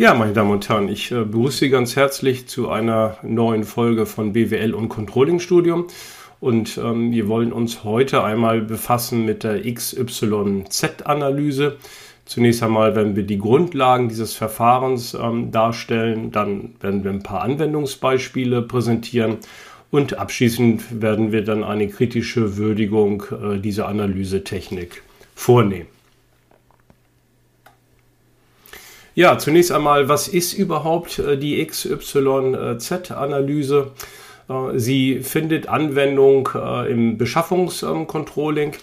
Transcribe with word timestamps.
Ja, 0.00 0.14
meine 0.14 0.32
Damen 0.32 0.52
und 0.52 0.68
Herren, 0.68 0.88
ich 0.88 1.10
äh, 1.10 1.24
begrüße 1.24 1.58
Sie 1.58 1.70
ganz 1.70 1.96
herzlich 1.96 2.46
zu 2.46 2.70
einer 2.70 3.18
neuen 3.24 3.64
Folge 3.64 4.06
von 4.06 4.32
BWL 4.32 4.72
und 4.72 4.88
Controlling 4.88 5.40
Studium. 5.40 5.88
Und 6.38 6.78
ähm, 6.78 7.10
wir 7.10 7.26
wollen 7.26 7.52
uns 7.52 7.82
heute 7.82 8.22
einmal 8.22 8.60
befassen 8.60 9.24
mit 9.24 9.42
der 9.42 9.60
XYZ-Analyse. 9.60 11.78
Zunächst 12.26 12.62
einmal 12.62 12.94
werden 12.94 13.16
wir 13.16 13.24
die 13.24 13.38
Grundlagen 13.38 14.08
dieses 14.08 14.34
Verfahrens 14.34 15.14
ähm, 15.14 15.50
darstellen, 15.50 16.30
dann 16.30 16.76
werden 16.80 17.02
wir 17.02 17.10
ein 17.10 17.24
paar 17.24 17.40
Anwendungsbeispiele 17.40 18.62
präsentieren 18.62 19.38
und 19.90 20.16
abschließend 20.16 21.02
werden 21.02 21.32
wir 21.32 21.42
dann 21.42 21.64
eine 21.64 21.88
kritische 21.88 22.56
Würdigung 22.56 23.24
äh, 23.32 23.58
dieser 23.58 23.88
Analysetechnik 23.88 25.02
vornehmen. 25.34 25.97
Ja, 29.18 29.36
zunächst 29.36 29.72
einmal, 29.72 30.08
was 30.08 30.28
ist 30.28 30.52
überhaupt 30.52 31.18
äh, 31.18 31.36
die 31.36 31.66
XYZ-Analyse? 31.66 33.90
Äh, 34.48 34.78
sie 34.78 35.18
findet 35.22 35.68
Anwendung 35.68 36.48
äh, 36.54 36.88
im 36.88 37.18
Beschaffungscontrolling 37.18 38.74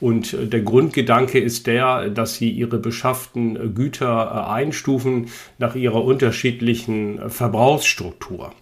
und 0.00 0.34
der 0.50 0.62
Grundgedanke 0.62 1.40
ist 1.40 1.66
der, 1.66 2.08
dass 2.08 2.36
Sie 2.36 2.48
Ihre 2.48 2.78
beschafften 2.78 3.74
Güter 3.74 4.48
einstufen 4.48 5.28
nach 5.58 5.74
ihrer 5.74 6.02
unterschiedlichen 6.02 7.28
Verbrauchsstruktur. 7.28 8.54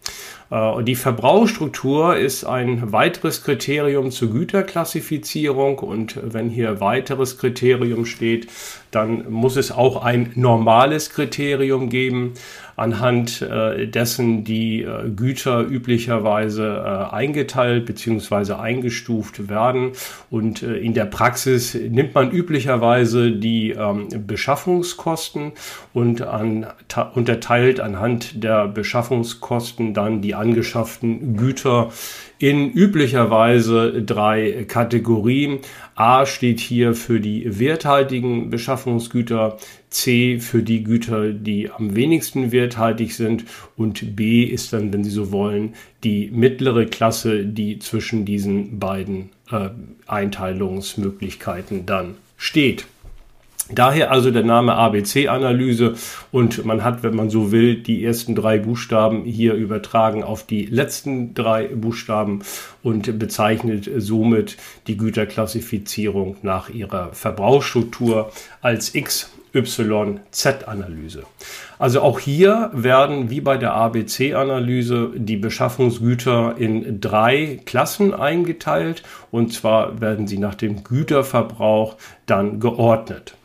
Die 0.82 0.96
Verbrauchsstruktur 0.96 2.16
ist 2.16 2.42
ein 2.42 2.90
weiteres 2.90 3.44
Kriterium 3.44 4.10
zur 4.10 4.32
Güterklassifizierung 4.32 5.78
und 5.78 6.18
wenn 6.24 6.50
hier 6.50 6.80
weiteres 6.80 7.38
Kriterium 7.38 8.04
steht, 8.04 8.48
dann 8.90 9.30
muss 9.30 9.56
es 9.56 9.72
auch 9.72 10.02
ein 10.02 10.32
normales 10.34 11.10
Kriterium 11.10 11.88
geben, 11.88 12.34
anhand 12.76 13.42
äh, 13.42 13.86
dessen 13.86 14.42
die 14.44 14.82
äh, 14.82 15.10
Güter 15.10 15.60
üblicherweise 15.60 17.12
eingeteilt 17.12 17.86
bzw. 17.86 18.54
eingestuft 18.54 19.48
werden. 19.48 19.92
Und 20.30 20.62
in 20.62 20.94
der 20.94 21.04
Praxis 21.04 21.74
nimmt 21.74 22.14
man 22.14 22.30
üblicherweise 22.30 23.32
die 23.32 23.70
ähm, 23.70 24.08
Beschaffungskosten 24.26 25.52
und 25.92 26.22
an, 26.22 26.66
unterteilt 27.14 27.80
anhand 27.80 28.42
der 28.42 28.68
Beschaffungskosten 28.68 29.94
dann 29.94 30.22
die 30.22 30.34
angeschafften 30.34 31.36
Güter 31.36 31.90
in 32.40 32.72
üblicherweise 32.72 34.02
drei 34.02 34.64
Kategorien. 34.66 35.58
A 35.94 36.24
steht 36.24 36.58
hier 36.58 36.94
für 36.94 37.20
die 37.20 37.60
werthaltigen 37.60 38.48
Beschaffungsgüter, 38.48 39.58
C 39.90 40.38
für 40.40 40.62
die 40.62 40.82
Güter, 40.82 41.32
die 41.32 41.70
am 41.70 41.94
wenigsten 41.94 42.50
werthaltig 42.50 43.14
sind 43.14 43.44
und 43.76 44.16
B 44.16 44.42
ist 44.42 44.72
dann, 44.72 44.90
wenn 44.92 45.04
Sie 45.04 45.10
so 45.10 45.30
wollen, 45.32 45.74
die 46.02 46.30
mittlere 46.32 46.86
Klasse, 46.86 47.44
die 47.44 47.78
zwischen 47.78 48.24
diesen 48.24 48.78
beiden 48.78 49.28
äh, 49.50 49.68
Einteilungsmöglichkeiten 50.06 51.84
dann 51.84 52.14
steht. 52.38 52.86
Daher 53.72 54.10
also 54.10 54.30
der 54.30 54.42
Name 54.42 54.74
ABC-Analyse 54.74 55.94
und 56.32 56.64
man 56.64 56.82
hat, 56.82 57.04
wenn 57.04 57.14
man 57.14 57.28
so 57.30 57.52
will, 57.52 57.76
die 57.76 58.04
ersten 58.04 58.34
drei 58.34 58.58
Buchstaben 58.58 59.24
hier 59.24 59.54
übertragen 59.54 60.24
auf 60.24 60.44
die 60.44 60.66
letzten 60.66 61.34
drei 61.34 61.68
Buchstaben 61.68 62.42
und 62.82 63.16
bezeichnet 63.18 63.88
somit 63.98 64.56
die 64.86 64.96
Güterklassifizierung 64.96 66.38
nach 66.42 66.68
ihrer 66.68 67.12
Verbrauchsstruktur 67.12 68.32
als 68.60 68.92
XYZ-Analyse. 68.92 71.22
Also 71.78 72.00
auch 72.00 72.18
hier 72.18 72.70
werden 72.74 73.30
wie 73.30 73.40
bei 73.40 73.56
der 73.56 73.74
ABC-Analyse 73.74 75.12
die 75.14 75.36
Beschaffungsgüter 75.36 76.56
in 76.58 77.00
drei 77.00 77.60
Klassen 77.64 78.14
eingeteilt 78.14 79.04
und 79.30 79.52
zwar 79.52 80.00
werden 80.00 80.26
sie 80.26 80.38
nach 80.38 80.56
dem 80.56 80.82
Güterverbrauch 80.82 81.94
dann 82.26 82.58
geordnet. 82.58 83.36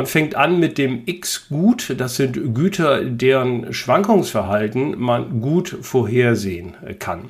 Man 0.00 0.06
fängt 0.06 0.34
an 0.34 0.58
mit 0.58 0.78
dem 0.78 1.02
X-Gut. 1.04 1.94
Das 1.98 2.16
sind 2.16 2.54
Güter, 2.54 3.04
deren 3.04 3.74
Schwankungsverhalten 3.74 4.98
man 4.98 5.42
gut 5.42 5.76
vorhersehen 5.82 6.72
kann. 6.98 7.28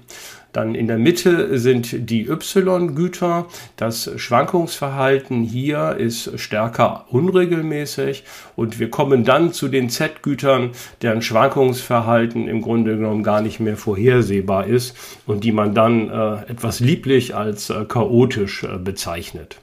Dann 0.52 0.76
in 0.76 0.86
der 0.86 0.98
Mitte 0.98 1.58
sind 1.58 2.08
die 2.08 2.28
Y-Güter. 2.28 3.46
Das 3.74 4.12
Schwankungsverhalten 4.14 5.42
hier 5.42 5.96
ist 5.96 6.38
stärker 6.38 7.06
unregelmäßig. 7.10 8.22
Und 8.54 8.78
wir 8.78 8.88
kommen 8.88 9.24
dann 9.24 9.52
zu 9.52 9.66
den 9.66 9.90
Z-Gütern, 9.90 10.70
deren 11.02 11.22
Schwankungsverhalten 11.22 12.46
im 12.46 12.62
Grunde 12.62 12.96
genommen 12.96 13.24
gar 13.24 13.40
nicht 13.40 13.58
mehr 13.58 13.76
vorhersehbar 13.76 14.68
ist 14.68 14.96
und 15.26 15.42
die 15.42 15.50
man 15.50 15.74
dann 15.74 16.08
äh, 16.08 16.48
etwas 16.48 16.78
lieblich 16.78 17.34
als 17.34 17.68
äh, 17.68 17.84
chaotisch 17.84 18.62
äh, 18.62 18.78
bezeichnet. 18.78 19.56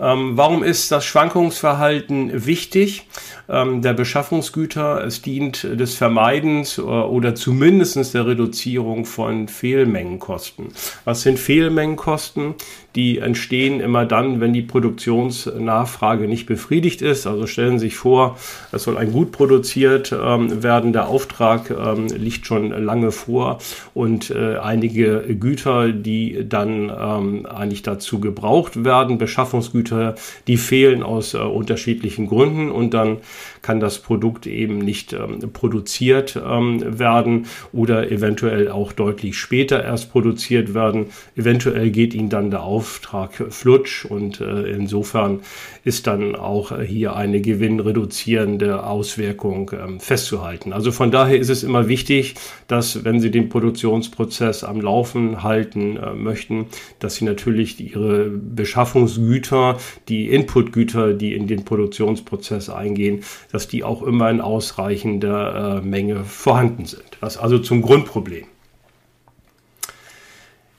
Ähm, 0.00 0.36
warum 0.36 0.62
ist 0.62 0.92
das 0.92 1.04
Schwankungsverhalten 1.04 2.46
wichtig? 2.46 3.08
Ähm, 3.48 3.82
der 3.82 3.94
Beschaffungsgüter, 3.94 5.04
es 5.04 5.22
dient 5.22 5.64
des 5.64 5.94
Vermeidens 5.94 6.78
äh, 6.78 6.82
oder 6.82 7.34
zumindest 7.34 8.14
der 8.14 8.26
Reduzierung 8.26 9.04
von 9.04 9.48
Fehlmengenkosten. 9.48 10.68
Was 11.04 11.22
sind 11.22 11.38
Fehlmengenkosten? 11.38 12.54
Die 12.98 13.18
entstehen 13.18 13.78
immer 13.78 14.06
dann, 14.06 14.40
wenn 14.40 14.52
die 14.52 14.62
Produktionsnachfrage 14.62 16.26
nicht 16.26 16.46
befriedigt 16.46 17.00
ist. 17.00 17.28
Also 17.28 17.46
stellen 17.46 17.78
Sie 17.78 17.86
sich 17.86 17.96
vor, 17.96 18.36
es 18.72 18.82
soll 18.82 18.96
ein 18.98 19.12
Gut 19.12 19.30
produziert 19.30 20.12
ähm, 20.12 20.64
werden. 20.64 20.92
Der 20.92 21.06
Auftrag 21.06 21.70
ähm, 21.70 22.08
liegt 22.08 22.44
schon 22.44 22.70
lange 22.70 23.12
vor 23.12 23.60
und 23.94 24.30
äh, 24.30 24.56
einige 24.56 25.20
Güter, 25.38 25.92
die 25.92 26.44
dann 26.48 26.90
ähm, 26.90 27.46
eigentlich 27.46 27.84
dazu 27.84 28.18
gebraucht 28.18 28.82
werden, 28.84 29.16
Beschaffungsgüter, 29.16 30.16
die 30.48 30.56
fehlen 30.56 31.04
aus 31.04 31.34
äh, 31.34 31.38
unterschiedlichen 31.38 32.26
Gründen 32.26 32.68
und 32.68 32.94
dann 32.94 33.18
kann 33.62 33.80
das 33.80 33.98
Produkt 34.00 34.46
eben 34.46 34.78
nicht 34.78 35.12
ähm, 35.12 35.40
produziert 35.52 36.40
ähm, 36.42 36.98
werden 36.98 37.46
oder 37.72 38.10
eventuell 38.10 38.70
auch 38.70 38.92
deutlich 38.92 39.38
später 39.38 39.82
erst 39.82 40.10
produziert 40.10 40.74
werden. 40.74 41.06
Eventuell 41.36 41.90
geht 41.90 42.14
Ihnen 42.14 42.28
dann 42.28 42.50
der 42.50 42.62
Auftrag 42.62 43.32
flutsch 43.50 44.04
und 44.04 44.40
äh, 44.40 44.62
insofern 44.70 45.40
ist 45.88 46.06
dann 46.06 46.36
auch 46.36 46.78
hier 46.82 47.16
eine 47.16 47.40
gewinnreduzierende 47.40 48.84
Auswirkung 48.84 49.70
ähm, 49.72 50.00
festzuhalten. 50.00 50.74
Also 50.74 50.92
von 50.92 51.10
daher 51.10 51.38
ist 51.38 51.48
es 51.48 51.62
immer 51.62 51.88
wichtig, 51.88 52.34
dass 52.66 53.04
wenn 53.04 53.20
Sie 53.20 53.30
den 53.30 53.48
Produktionsprozess 53.48 54.64
am 54.64 54.82
Laufen 54.82 55.42
halten 55.42 55.96
äh, 55.96 56.12
möchten, 56.12 56.66
dass 56.98 57.14
Sie 57.14 57.24
natürlich 57.24 57.80
Ihre 57.80 58.28
Beschaffungsgüter, 58.28 59.78
die 60.10 60.28
Inputgüter, 60.28 61.14
die 61.14 61.32
in 61.32 61.46
den 61.46 61.64
Produktionsprozess 61.64 62.68
eingehen, 62.68 63.24
dass 63.50 63.66
die 63.66 63.82
auch 63.82 64.02
immer 64.02 64.28
in 64.28 64.42
ausreichender 64.42 65.78
äh, 65.78 65.86
Menge 65.86 66.22
vorhanden 66.24 66.84
sind. 66.84 67.16
Das 67.22 67.38
also 67.38 67.58
zum 67.58 67.80
Grundproblem. 67.80 68.44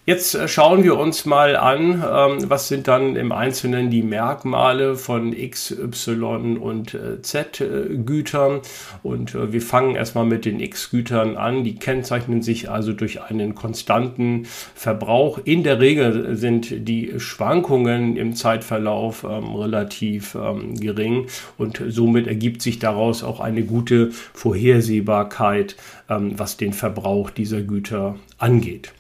Jetzt 0.10 0.34
äh, 0.34 0.48
schauen 0.48 0.84
wir 0.84 0.98
uns 0.98 1.28
mal 1.28 1.56
an, 1.56 2.04
ähm, 2.04 2.50
was 2.50 2.68
sind 2.68 2.88
dann 2.88 3.16
im 3.16 3.32
Einzelnen 3.32 3.92
die 3.92 4.02
Merkmale 4.02 4.96
von 4.96 5.34
X, 5.34 5.70
Y 5.70 6.58
und 6.58 6.96
äh, 6.96 7.22
Z-Gütern. 7.22 8.62
Und 9.04 9.36
äh, 9.36 9.54
wir 9.54 9.62
fangen 9.62 9.94
erstmal 9.94 10.26
mit 10.26 10.46
den 10.46 10.62
X-Gütern 10.62 11.38
an. 11.38 11.64
Die 11.64 11.76
kennzeichnen 11.76 12.42
sich 12.42 12.72
also 12.72 12.92
durch 12.92 13.22
einen 13.22 13.54
konstanten 13.54 14.48
Verbrauch. 14.74 15.42
In 15.44 15.62
der 15.62 15.80
Regel 15.80 16.36
sind 16.36 16.88
die 16.88 17.20
Schwankungen 17.20 18.18
im 18.18 18.34
Zeitverlauf 18.34 19.24
ähm, 19.24 19.54
relativ 19.54 20.34
ähm, 20.34 20.74
gering 20.74 21.28
und 21.60 21.84
somit 21.88 22.26
ergibt 22.26 22.64
sich 22.64 22.80
daraus 22.80 23.24
auch 23.24 23.40
eine 23.40 23.62
gute 23.62 24.10
Vorhersehbarkeit, 24.34 25.76
was 26.08 26.58
den 26.58 26.74
Verbrauch 26.74 27.30
dieser 27.30 27.62
Güter 27.62 28.16
angeht. 28.40 28.92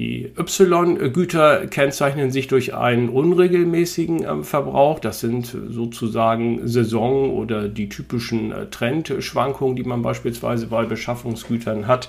Die 0.00 0.32
Y-Güter 0.34 1.66
kennzeichnen 1.66 2.30
sich 2.30 2.48
durch 2.48 2.72
einen 2.72 3.10
unregelmäßigen 3.10 4.24
äh, 4.24 4.42
Verbrauch. 4.42 4.98
Das 4.98 5.20
sind 5.20 5.54
sozusagen 5.68 6.66
Saison- 6.66 7.34
oder 7.34 7.68
die 7.68 7.90
typischen 7.90 8.50
äh, 8.50 8.70
Trendschwankungen, 8.70 9.76
die 9.76 9.82
man 9.82 10.00
beispielsweise 10.00 10.68
bei 10.68 10.86
Beschaffungsgütern 10.86 11.86
hat. 11.86 12.08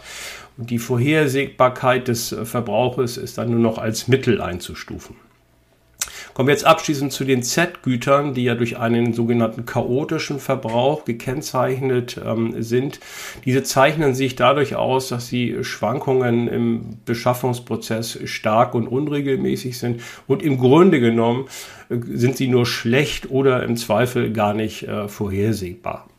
Und 0.58 0.70
die 0.70 0.80
Vorhersehbarkeit 0.80 2.08
des 2.08 2.32
äh, 2.32 2.46
Verbrauches 2.46 3.18
ist 3.18 3.38
dann 3.38 3.52
nur 3.52 3.60
noch 3.60 3.78
als 3.78 4.08
Mittel 4.08 4.40
einzustufen. 4.40 5.18
Kommen 6.34 6.48
wir 6.48 6.54
jetzt 6.54 6.66
abschließend 6.66 7.12
zu 7.12 7.26
den 7.26 7.44
Z-Gütern, 7.44 8.34
die 8.34 8.44
ja 8.44 8.56
durch 8.56 8.78
einen 8.78 9.14
sogenannten 9.14 9.66
chaotischen 9.66 10.40
Verbrauch 10.40 11.06
gekennzeichnet 11.06 12.20
ähm, 12.26 12.62
sind. 12.62 13.00
Diese 13.46 13.64
zeichnen 13.64 14.16
sich 14.16 14.36
dadurch 14.36 14.76
aus, 14.76 15.10
dass 15.10 15.28
sie 15.28 15.64
Schwankungen 15.64 16.48
im 16.48 16.98
Beschaffungsprozess 17.06 18.20
stark 18.26 18.76
und 18.76 18.88
unregelmäßig 18.88 19.78
sind 19.78 20.02
und 20.28 20.42
im 20.44 20.58
Grunde 20.58 21.00
genommen 21.00 21.46
äh, 21.90 21.98
sind 22.14 22.38
sie 22.38 22.48
nur 22.48 22.66
schlecht 22.66 23.30
oder 23.30 23.64
im 23.64 23.76
Zweifel 23.76 24.32
gar 24.32 24.54
nicht 24.54 24.84
äh, 24.84 25.08
vorhersehbar. 25.08 26.11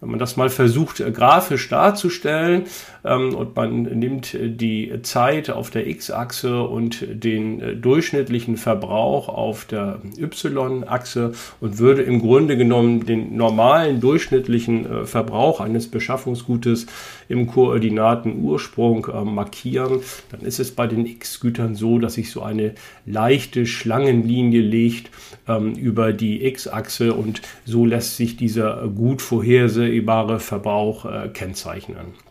Wenn 0.00 0.10
man 0.10 0.18
das 0.18 0.36
mal 0.36 0.48
versucht, 0.48 1.00
äh, 1.00 1.10
grafisch 1.10 1.68
darzustellen 1.68 2.64
ähm, 3.04 3.34
und 3.34 3.54
man 3.54 3.82
nimmt 3.82 4.36
die 4.40 4.92
Zeit 5.02 5.50
auf 5.50 5.70
der 5.70 5.86
X-Achse 5.86 6.62
und 6.62 7.04
den 7.10 7.60
äh, 7.60 7.76
durchschnittlichen 7.76 8.56
Verbrauch 8.56 9.28
auf 9.28 9.66
der 9.66 10.00
Y-Achse 10.18 11.32
und 11.60 11.78
würde 11.78 12.02
im 12.02 12.20
Grunde 12.20 12.56
genommen 12.56 13.04
den 13.04 13.36
normalen 13.36 14.00
durchschnittlichen 14.00 14.90
äh, 14.90 15.04
Verbrauch 15.04 15.60
eines 15.60 15.90
Beschaffungsgutes 15.90 16.86
im 17.30 17.46
Koordinatenursprung 17.46 19.06
äh, 19.06 19.24
markieren, 19.24 20.00
dann 20.30 20.40
ist 20.40 20.58
es 20.58 20.72
bei 20.72 20.86
den 20.86 21.06
X-Gütern 21.06 21.76
so, 21.76 21.98
dass 21.98 22.14
sich 22.14 22.30
so 22.30 22.42
eine 22.42 22.74
leichte 23.06 23.66
Schlangenlinie 23.66 24.60
legt 24.60 25.10
ähm, 25.46 25.74
über 25.74 26.12
die 26.12 26.44
X-Achse 26.44 27.14
und 27.14 27.40
so 27.64 27.86
lässt 27.86 28.16
sich 28.16 28.36
dieser 28.36 28.88
gut 28.88 29.22
vorhersehbare 29.22 30.40
Verbrauch 30.40 31.04
äh, 31.04 31.28
kennzeichnen. 31.28 32.29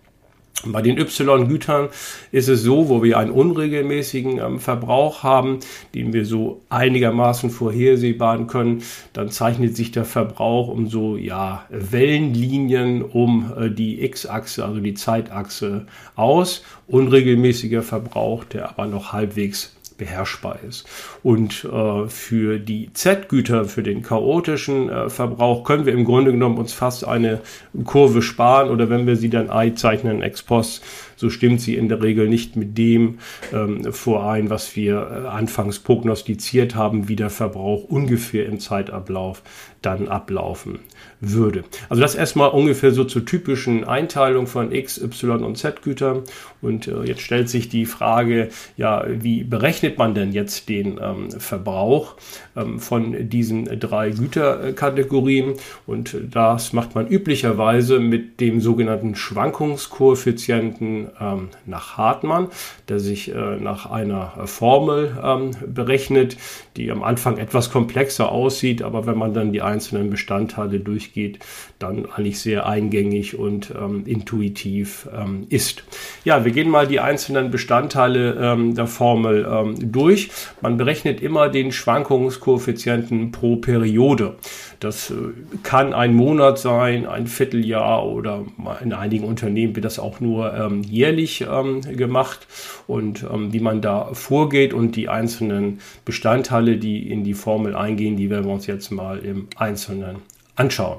Bei 0.66 0.82
den 0.82 0.98
Y-Gütern 0.98 1.90
ist 2.32 2.50
es 2.50 2.64
so, 2.64 2.90
wo 2.90 3.02
wir 3.02 3.18
einen 3.18 3.32
unregelmäßigen 3.32 4.40
ähm, 4.40 4.60
Verbrauch 4.60 5.24
haben, 5.24 5.60
den 5.96 6.12
wir 6.12 6.26
so 6.26 6.62
einigermaßen 6.70 7.50
vorhersehbar 7.50 8.46
können, 8.48 8.84
dann 9.14 9.30
zeichnet 9.30 9.76
sich 9.76 9.92
der 9.92 10.06
Verbrauch 10.06 10.68
um 10.68 10.88
so 10.88 11.16
ja, 11.16 11.66
Wellenlinien 11.70 13.04
um 13.04 13.54
äh, 13.58 13.70
die 13.70 14.04
X-Achse, 14.04 14.66
also 14.66 14.80
die 14.82 14.96
Zeitachse 14.96 15.86
aus. 16.16 16.64
Unregelmäßiger 16.88 17.82
Verbrauch, 17.82 18.44
der 18.44 18.70
aber 18.70 18.86
noch 18.88 19.14
halbwegs 19.14 19.79
beherrschbar 20.00 20.60
ist. 20.68 20.88
Und 21.22 21.64
äh, 21.66 22.08
für 22.08 22.58
die 22.58 22.92
Z-Güter, 22.94 23.66
für 23.66 23.84
den 23.84 24.02
chaotischen 24.02 24.90
äh, 24.90 25.10
Verbrauch, 25.10 25.64
können 25.64 25.86
wir 25.86 25.94
im 25.94 26.06
Grunde 26.06 26.32
genommen 26.32 26.58
uns 26.58 26.74
fast 26.74 27.06
eine 27.06 27.42
Kurve 27.86 28.24
sparen 28.24 28.70
oder 28.72 28.90
wenn 28.90 29.06
wir 29.06 29.16
sie 29.16 29.30
dann 29.30 29.52
einzeichnen 29.52 30.24
ex 30.24 30.42
post, 30.42 30.84
so 31.16 31.30
stimmt 31.30 31.62
sie 31.62 31.76
in 31.76 31.90
der 31.90 32.02
Regel 32.02 32.28
nicht 32.28 32.56
mit 32.56 32.78
dem 32.78 33.20
ähm, 33.54 33.92
vorein, 33.94 34.50
was 34.50 34.76
wir 34.76 34.96
äh, 34.96 35.28
anfangs 35.28 35.80
prognostiziert 35.80 36.74
haben, 36.74 37.08
wie 37.10 37.16
der 37.16 37.30
Verbrauch 37.30 37.84
ungefähr 37.84 38.46
im 38.46 38.60
Zeitablauf 38.60 39.44
dann 39.82 40.08
ablaufen 40.08 40.80
würde. 41.22 41.64
Also 41.90 42.02
das 42.02 42.16
erstmal 42.16 42.50
ungefähr 42.50 42.92
so 42.92 43.04
zur 43.04 43.26
typischen 43.26 43.84
Einteilung 43.84 44.48
von 44.48 44.72
X, 44.72 45.02
Y 45.02 45.44
und 45.44 45.58
Z-Gütern. 45.58 46.24
Und 46.62 46.88
äh, 46.88 47.04
jetzt 47.04 47.22
stellt 47.22 47.50
sich 47.50 47.70
die 47.70 47.86
Frage, 47.86 48.50
ja, 48.78 49.06
wie 49.08 49.44
berechnet 49.44 49.98
man 49.98 50.14
denn 50.14 50.32
jetzt 50.32 50.70
den 50.70 51.00
ähm, 51.02 51.32
Verbrauch 51.32 52.16
ähm, 52.56 52.80
von 52.80 53.30
diesen 53.30 53.66
drei 53.80 54.12
Güterkategorien? 54.12 55.54
Und 55.88 56.18
das 56.32 56.74
macht 56.74 56.96
man 56.96 57.08
üblicherweise 57.08 58.00
mit 58.00 58.40
dem 58.40 58.62
sogenannten 58.62 59.16
Schwankungskoeffizienten 59.16 61.10
ähm, 61.20 61.50
nach 61.66 61.98
Hartmann, 61.98 62.48
der 62.88 63.00
sich 63.00 63.34
äh, 63.34 63.58
nach 63.58 63.90
einer 63.90 64.34
Formel 64.46 65.18
ähm, 65.24 65.52
berechnet, 65.66 66.38
die 66.76 66.92
am 66.92 67.04
Anfang 67.04 67.38
etwas 67.38 67.72
komplexer 67.72 68.32
aussieht, 68.32 68.82
aber 68.82 69.06
wenn 69.06 69.18
man 69.18 69.34
dann 69.34 69.52
die 69.52 69.62
einzelnen 69.70 70.10
Bestandteile 70.10 70.80
durchgeht, 70.80 71.40
dann 71.78 72.06
eigentlich 72.08 72.40
sehr 72.40 72.66
eingängig 72.66 73.38
und 73.38 73.72
ähm, 73.72 74.04
intuitiv 74.06 75.08
ähm, 75.16 75.46
ist. 75.50 75.84
Ja, 76.26 76.44
wir 76.44 76.52
gehen 76.52 76.70
mal 76.70 76.88
die 76.88 77.00
einzelnen 77.00 77.52
Bestandteile 77.52 78.38
ähm, 78.42 78.76
der 78.76 78.88
Formel 78.88 79.48
ähm, 79.50 79.92
durch. 79.92 80.30
Man 80.62 80.78
berechnet 80.78 81.22
immer 81.22 81.50
den 81.50 81.72
Schwankungskoeffizienten 81.72 83.32
pro 83.32 83.56
Periode. 83.58 84.36
Das 84.80 85.12
äh, 85.12 85.16
kann 85.64 85.94
ein 85.94 86.14
Monat 86.14 86.58
sein, 86.60 87.06
ein 87.06 87.28
Vierteljahr 87.28 88.06
oder 88.06 88.46
in 88.82 88.94
einigen 88.94 89.26
Unternehmen 89.26 89.76
wird 89.76 89.86
das 89.86 90.00
auch 90.00 90.20
nur 90.20 90.54
ähm, 90.54 90.84
jährlich 90.84 91.46
ähm, 91.50 91.82
gemacht. 91.82 92.48
Und 92.90 93.24
ähm, 93.32 93.54
wie 93.54 93.60
man 93.60 93.82
da 93.82 94.16
vorgeht 94.16 94.74
und 94.74 94.96
die 94.96 95.10
einzelnen 95.10 95.80
Bestandteile, 96.06 96.78
die 96.78 97.08
in 97.08 97.24
die 97.24 97.36
Formel 97.36 97.76
eingehen, 97.76 98.18
die 98.18 98.32
werden 98.32 98.46
wir 98.46 98.54
uns 98.54 98.66
jetzt 98.66 98.90
mal 98.90 99.20
im 99.20 99.46
Einzelnen 99.58 100.16
anschauen. 100.56 100.98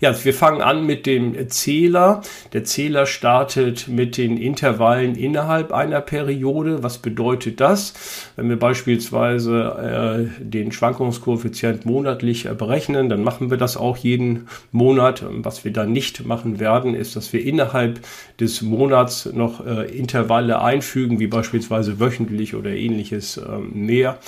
Ja, 0.00 0.14
wir 0.24 0.34
fangen 0.34 0.62
an 0.62 0.86
mit 0.86 1.06
dem 1.06 1.48
Zähler. 1.48 2.22
Der 2.52 2.64
Zähler 2.64 3.06
startet 3.06 3.88
mit 3.88 4.16
den 4.16 4.36
Intervallen 4.36 5.16
innerhalb 5.16 5.72
einer 5.72 6.00
Periode. 6.00 6.82
Was 6.82 6.98
bedeutet 6.98 7.60
das? 7.60 7.94
Wenn 8.36 8.48
wir 8.48 8.58
beispielsweise 8.58 10.30
äh, 10.40 10.44
den 10.44 10.72
Schwankungskoeffizient 10.72 11.84
monatlich 11.84 12.46
äh, 12.46 12.54
berechnen, 12.54 13.08
dann 13.08 13.24
machen 13.24 13.50
wir 13.50 13.56
das 13.56 13.76
auch 13.76 13.96
jeden 13.96 14.48
Monat. 14.72 15.24
Was 15.28 15.64
wir 15.64 15.72
dann 15.72 15.92
nicht 15.92 16.24
machen 16.24 16.60
werden, 16.60 16.94
ist, 16.94 17.16
dass 17.16 17.32
wir 17.32 17.44
innerhalb 17.44 18.00
des 18.40 18.62
Monats 18.62 19.26
noch 19.32 19.66
äh, 19.66 19.86
Intervalle 19.90 20.60
einfügen, 20.62 21.18
wie 21.18 21.26
beispielsweise 21.26 21.98
wöchentlich 21.98 22.54
oder 22.54 22.70
ähnliches 22.70 23.38
ähm, 23.38 23.86
mehr. 23.86 24.18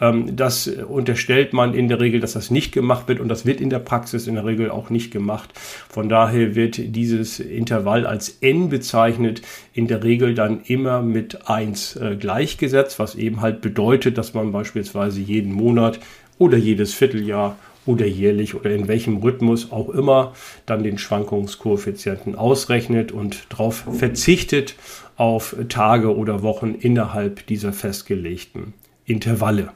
Ähm, 0.00 0.36
das 0.36 0.66
unterstellt 0.66 1.52
man 1.52 1.74
in 1.74 1.88
der 1.88 2.00
Regel, 2.00 2.20
dass 2.20 2.32
das 2.32 2.50
nicht 2.50 2.72
gemacht 2.72 3.08
wird 3.08 3.20
und 3.20 3.28
das 3.28 3.46
wird 3.46 3.60
in 3.60 3.70
der 3.70 3.78
Praxis 3.78 4.26
in 4.26 4.34
der 4.34 4.44
Regel 4.44 4.70
auch 4.70 4.90
nicht 4.90 5.10
gemacht. 5.10 5.50
Von 5.88 6.08
daher 6.08 6.54
wird 6.54 6.76
dieses 6.78 7.40
Intervall 7.40 8.06
als 8.06 8.38
n 8.40 8.68
bezeichnet, 8.68 9.42
in 9.72 9.86
der 9.86 10.02
Regel 10.02 10.34
dann 10.34 10.60
immer 10.66 11.02
mit 11.02 11.48
1 11.48 11.96
äh, 11.96 12.16
gleichgesetzt, 12.16 12.98
was 12.98 13.14
eben 13.14 13.40
halt 13.40 13.60
bedeutet, 13.60 14.18
dass 14.18 14.34
man 14.34 14.52
beispielsweise 14.52 15.20
jeden 15.20 15.52
Monat 15.52 16.00
oder 16.38 16.56
jedes 16.56 16.94
Vierteljahr 16.94 17.56
oder 17.86 18.06
jährlich 18.06 18.54
oder 18.54 18.70
in 18.70 18.88
welchem 18.88 19.18
Rhythmus 19.18 19.70
auch 19.70 19.90
immer 19.90 20.34
dann 20.66 20.82
den 20.82 20.98
Schwankungskoeffizienten 20.98 22.34
ausrechnet 22.34 23.12
und 23.12 23.46
darauf 23.50 23.84
verzichtet 23.92 24.74
auf 25.16 25.54
Tage 25.68 26.16
oder 26.16 26.42
Wochen 26.42 26.74
innerhalb 26.74 27.46
dieser 27.46 27.72
festgelegten 27.72 28.72
Intervalle. 29.04 29.70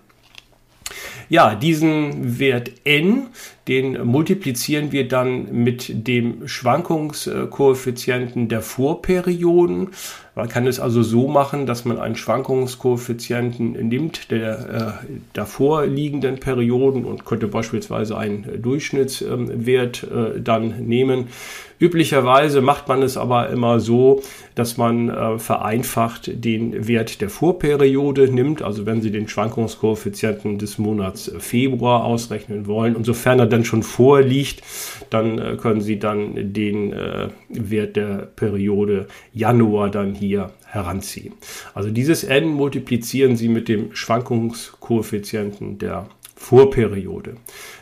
Ja, 1.28 1.54
diesen 1.54 2.38
Wert 2.38 2.72
n, 2.84 3.28
den 3.68 4.04
multiplizieren 4.04 4.92
wir 4.92 5.06
dann 5.06 5.52
mit 5.52 6.08
dem 6.08 6.48
Schwankungskoeffizienten 6.48 8.48
der 8.48 8.62
Vorperioden. 8.62 9.90
Man 10.34 10.48
kann 10.48 10.68
es 10.68 10.78
also 10.78 11.02
so 11.02 11.26
machen, 11.26 11.66
dass 11.66 11.84
man 11.84 11.98
einen 11.98 12.14
Schwankungskoeffizienten 12.14 13.72
nimmt 13.88 14.30
der 14.30 15.00
äh, 15.02 15.10
davor 15.32 15.84
liegenden 15.84 16.38
Perioden 16.38 17.04
und 17.04 17.24
könnte 17.24 17.48
beispielsweise 17.48 18.16
einen 18.16 18.62
Durchschnittswert 18.62 20.04
äh, 20.04 20.40
dann 20.40 20.86
nehmen. 20.86 21.26
Üblicherweise 21.80 22.60
macht 22.60 22.88
man 22.88 23.02
es 23.02 23.16
aber 23.16 23.50
immer 23.50 23.80
so, 23.80 24.22
dass 24.54 24.76
man 24.76 25.08
äh, 25.08 25.38
vereinfacht 25.38 26.44
den 26.44 26.88
Wert 26.88 27.20
der 27.20 27.30
Vorperiode 27.30 28.32
nimmt. 28.32 28.62
Also 28.62 28.86
wenn 28.86 29.02
Sie 29.02 29.10
den 29.10 29.28
Schwankungskoeffizienten 29.28 30.58
des 30.58 30.78
Monats 30.78 31.30
Februar 31.38 32.04
ausrechnen 32.04 32.66
wollen 32.66 32.96
und 32.96 33.04
sofern 33.04 33.38
er 33.38 33.46
dann 33.58 33.64
schon 33.64 33.82
vorliegt, 33.82 34.62
dann 35.10 35.38
äh, 35.38 35.56
können 35.56 35.80
Sie 35.80 35.98
dann 35.98 36.52
den 36.52 36.92
äh, 36.92 37.28
Wert 37.48 37.96
der 37.96 38.28
Periode 38.36 39.08
Januar 39.32 39.90
dann 39.90 40.14
hier 40.14 40.52
heranziehen. 40.66 41.34
Also 41.74 41.90
dieses 41.90 42.24
n 42.24 42.46
multiplizieren 42.46 43.36
Sie 43.36 43.48
mit 43.48 43.68
dem 43.68 43.94
Schwankungskoeffizienten 43.94 45.78
der 45.78 46.08
Vorperiode. 46.38 47.34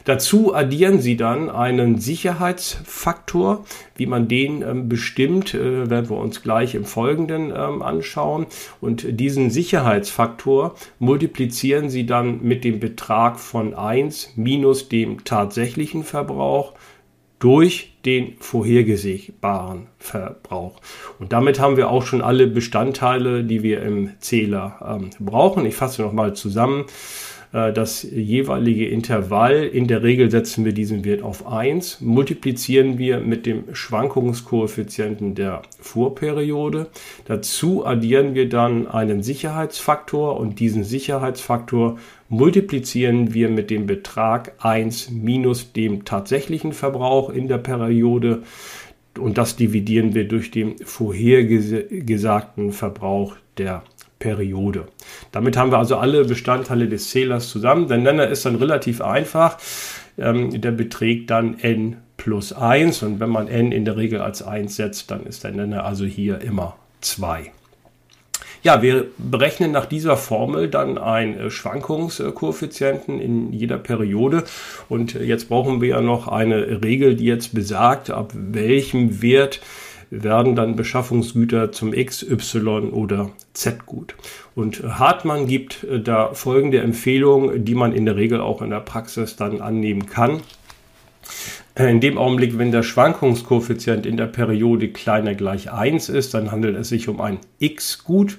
Dazu 0.04 0.54
addieren 0.54 1.00
Sie 1.00 1.16
dann 1.16 1.50
einen 1.50 1.98
Sicherheitsfaktor. 1.98 3.64
Wie 3.96 4.06
man 4.06 4.28
den 4.28 4.62
ähm, 4.62 4.88
bestimmt, 4.88 5.54
äh, 5.54 5.90
werden 5.90 6.08
wir 6.08 6.16
uns 6.16 6.42
gleich 6.42 6.75
im 6.75 6.86
Folgenden 6.86 7.52
ähm, 7.54 7.82
anschauen. 7.82 8.46
Und 8.80 9.20
diesen 9.20 9.50
Sicherheitsfaktor 9.50 10.75
multiplizieren 10.98 11.90
Sie 11.90 12.06
dann 12.06 12.42
mit 12.42 12.64
dem 12.64 12.80
Betrag 12.80 13.38
von 13.38 13.75
1 13.75 14.32
minus 14.36 14.88
dem 14.88 15.22
tatsächlichen 15.25 16.02
Verbrauch 16.02 16.72
durch 17.38 17.92
den 18.06 18.36
vorhergesehbaren 18.38 19.88
Verbrauch. 19.98 20.80
Und 21.18 21.32
damit 21.32 21.60
haben 21.60 21.76
wir 21.76 21.90
auch 21.90 22.06
schon 22.06 22.22
alle 22.22 22.46
Bestandteile, 22.46 23.44
die 23.44 23.62
wir 23.62 23.82
im 23.82 24.12
Zähler 24.20 24.98
ähm, 24.98 25.10
brauchen. 25.20 25.66
Ich 25.66 25.75
fasse 25.75 26.02
nochmal 26.02 26.34
zusammen. 26.34 26.86
Äh, 27.56 27.72
das 27.72 28.02
jeweilige 28.02 28.86
Intervall. 28.86 29.64
In 29.64 29.86
der 29.86 30.02
Regel 30.02 30.30
setzen 30.30 30.66
wir 30.66 30.72
diesen 30.72 31.04
Wert 31.04 31.22
auf 31.22 31.46
1, 31.46 32.02
multiplizieren 32.02 32.98
wir 32.98 33.20
mit 33.20 33.46
dem 33.46 33.75
Schwankungskoeffizienten 33.75 35.34
der 35.34 35.62
Vorperiode. 35.80 36.88
Dazu 37.25 37.86
addieren 37.86 38.34
wir 38.34 38.50
dann 38.50 38.86
einen 38.86 39.22
Sicherheitsfaktor 39.22 40.38
und 40.38 40.60
diesen 40.60 40.84
Sicherheitsfaktor 40.84 41.96
multiplizieren 42.28 43.32
wir 43.32 43.48
mit 43.48 43.70
dem 43.70 43.86
Betrag 43.86 44.52
1 44.58 45.10
minus 45.10 45.72
dem 45.72 46.04
tatsächlichen 46.04 46.72
Verbrauch 46.72 47.30
in 47.30 47.48
der 47.48 47.58
Periode 47.58 48.42
und 49.18 49.38
das 49.38 49.56
dividieren 49.56 50.14
wir 50.14 50.28
durch 50.28 50.50
den 50.50 50.76
vorhergesagten 50.78 52.72
Verbrauch 52.72 53.36
der 53.56 53.78
Periode. 53.78 53.96
Damit 55.32 55.56
haben 55.56 55.70
wir 55.70 55.78
also 55.78 55.96
alle 55.96 56.25
Bestandteile 56.25 56.88
des 56.88 57.11
Zählers 57.11 57.49
zusammen. 57.49 57.88
Der 57.88 57.99
Nenner 57.99 58.28
ist 58.28 58.46
dann 58.46 58.56
relativ 58.56 59.00
einfach. 59.00 59.58
Ähm, 60.18 60.61
der 60.61 60.70
beträgt 60.73 61.30
dann 61.30 61.58
n 61.58 61.99
plus 62.16 62.52
1 62.52 63.02
und 63.02 63.20
wenn 63.20 63.30
man 63.30 63.49
n 63.49 63.73
in 63.73 63.85
der 63.85 63.96
Regel 63.96 64.20
als 64.20 64.42
1 64.42 64.75
setzt, 64.75 65.11
dann 65.11 65.26
ist 65.26 65.44
der 65.44 65.52
Nenner 65.52 65.85
also 65.85 66.04
hier 66.04 66.40
immer 66.40 66.76
2. 67.02 67.52
Ja, 68.62 68.82
wir 68.82 69.06
berechnen 69.16 69.70
nach 69.70 69.87
dieser 69.87 70.16
Formel 70.16 70.68
dann 70.68 70.99
einen 70.99 71.52
Schwankungskoeffizienten 71.52 73.20
in 73.20 73.52
jeder 73.52 73.78
Periode. 73.78 74.42
Und 74.88 75.14
jetzt 75.14 75.49
brauchen 75.49 75.80
wir 75.80 75.88
ja 75.88 76.00
noch 76.00 76.26
eine 76.26 76.82
Regel, 76.82 77.14
die 77.14 77.26
jetzt 77.26 77.54
besagt, 77.54 78.11
ab 78.11 78.32
welchem 78.35 79.23
Wert 79.23 79.61
werden 80.10 80.54
dann 80.54 80.76
Beschaffungsgüter 80.76 81.72
zum 81.72 81.92
X, 81.92 82.22
Y 82.22 82.90
oder 82.90 83.30
Z 83.52 83.86
gut. 83.86 84.14
Und 84.54 84.82
Hartmann 84.82 85.46
gibt 85.46 85.84
äh, 85.84 86.00
da 86.00 86.34
folgende 86.34 86.80
Empfehlung, 86.80 87.64
die 87.64 87.75
man 87.75 87.92
in 87.92 88.04
der 88.04 88.16
Regel 88.16 88.40
auch 88.40 88.62
in 88.62 88.70
der 88.70 88.80
Praxis 88.80 89.36
dann 89.36 89.60
annehmen 89.60 90.06
kann. 90.06 90.40
Äh, 91.75 91.90
in 91.90 92.00
dem 92.00 92.18
Augenblick, 92.18 92.58
wenn 92.58 92.72
der 92.72 92.82
Schwankungskoeffizient 92.82 94.06
in 94.06 94.16
der 94.16 94.26
Periode 94.26 94.88
kleiner 94.88 95.34
gleich 95.34 95.72
1 95.72 96.08
ist, 96.08 96.34
dann 96.34 96.50
handelt 96.50 96.76
es 96.76 96.88
sich 96.88 97.08
um 97.08 97.20
ein 97.20 97.38
X-Gut. 97.58 98.38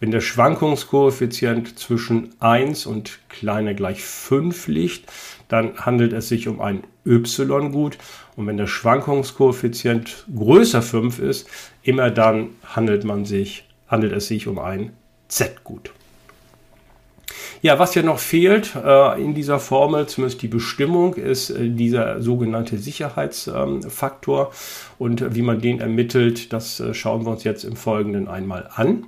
Wenn 0.00 0.10
der 0.10 0.20
Schwankungskoeffizient 0.20 1.78
zwischen 1.78 2.30
1 2.40 2.86
und 2.86 3.20
kleiner 3.28 3.74
gleich 3.74 4.04
5 4.04 4.68
liegt, 4.68 5.10
dann 5.48 5.78
handelt 5.78 6.12
es 6.12 6.28
sich 6.28 6.48
um 6.48 6.60
ein 6.60 6.82
Y-Gut. 7.06 7.98
Und 8.36 8.46
wenn 8.46 8.56
der 8.56 8.66
Schwankungskoeffizient 8.66 10.26
größer 10.34 10.82
5 10.82 11.18
ist, 11.18 11.48
immer 11.82 12.10
dann 12.10 12.50
handelt, 12.64 13.04
man 13.04 13.24
sich, 13.24 13.64
handelt 13.88 14.12
es 14.12 14.26
sich 14.26 14.46
um 14.46 14.58
ein 14.58 14.92
Z-Gut. 15.28 15.92
Ja, 17.62 17.78
was 17.78 17.94
ja 17.94 18.02
noch 18.02 18.18
fehlt 18.18 18.74
äh, 18.74 19.22
in 19.22 19.34
dieser 19.34 19.58
Formel, 19.58 20.06
zumindest 20.06 20.42
die 20.42 20.48
Bestimmung, 20.48 21.14
ist 21.14 21.48
äh, 21.48 21.70
dieser 21.70 22.20
sogenannte 22.20 22.76
Sicherheitsfaktor. 22.76 24.50
Ähm, 24.50 24.56
und 24.98 25.34
wie 25.34 25.42
man 25.42 25.60
den 25.60 25.80
ermittelt, 25.80 26.52
das 26.52 26.78
äh, 26.80 26.92
schauen 26.92 27.24
wir 27.24 27.30
uns 27.30 27.44
jetzt 27.44 27.64
im 27.64 27.76
Folgenden 27.76 28.28
einmal 28.28 28.68
an. 28.74 29.06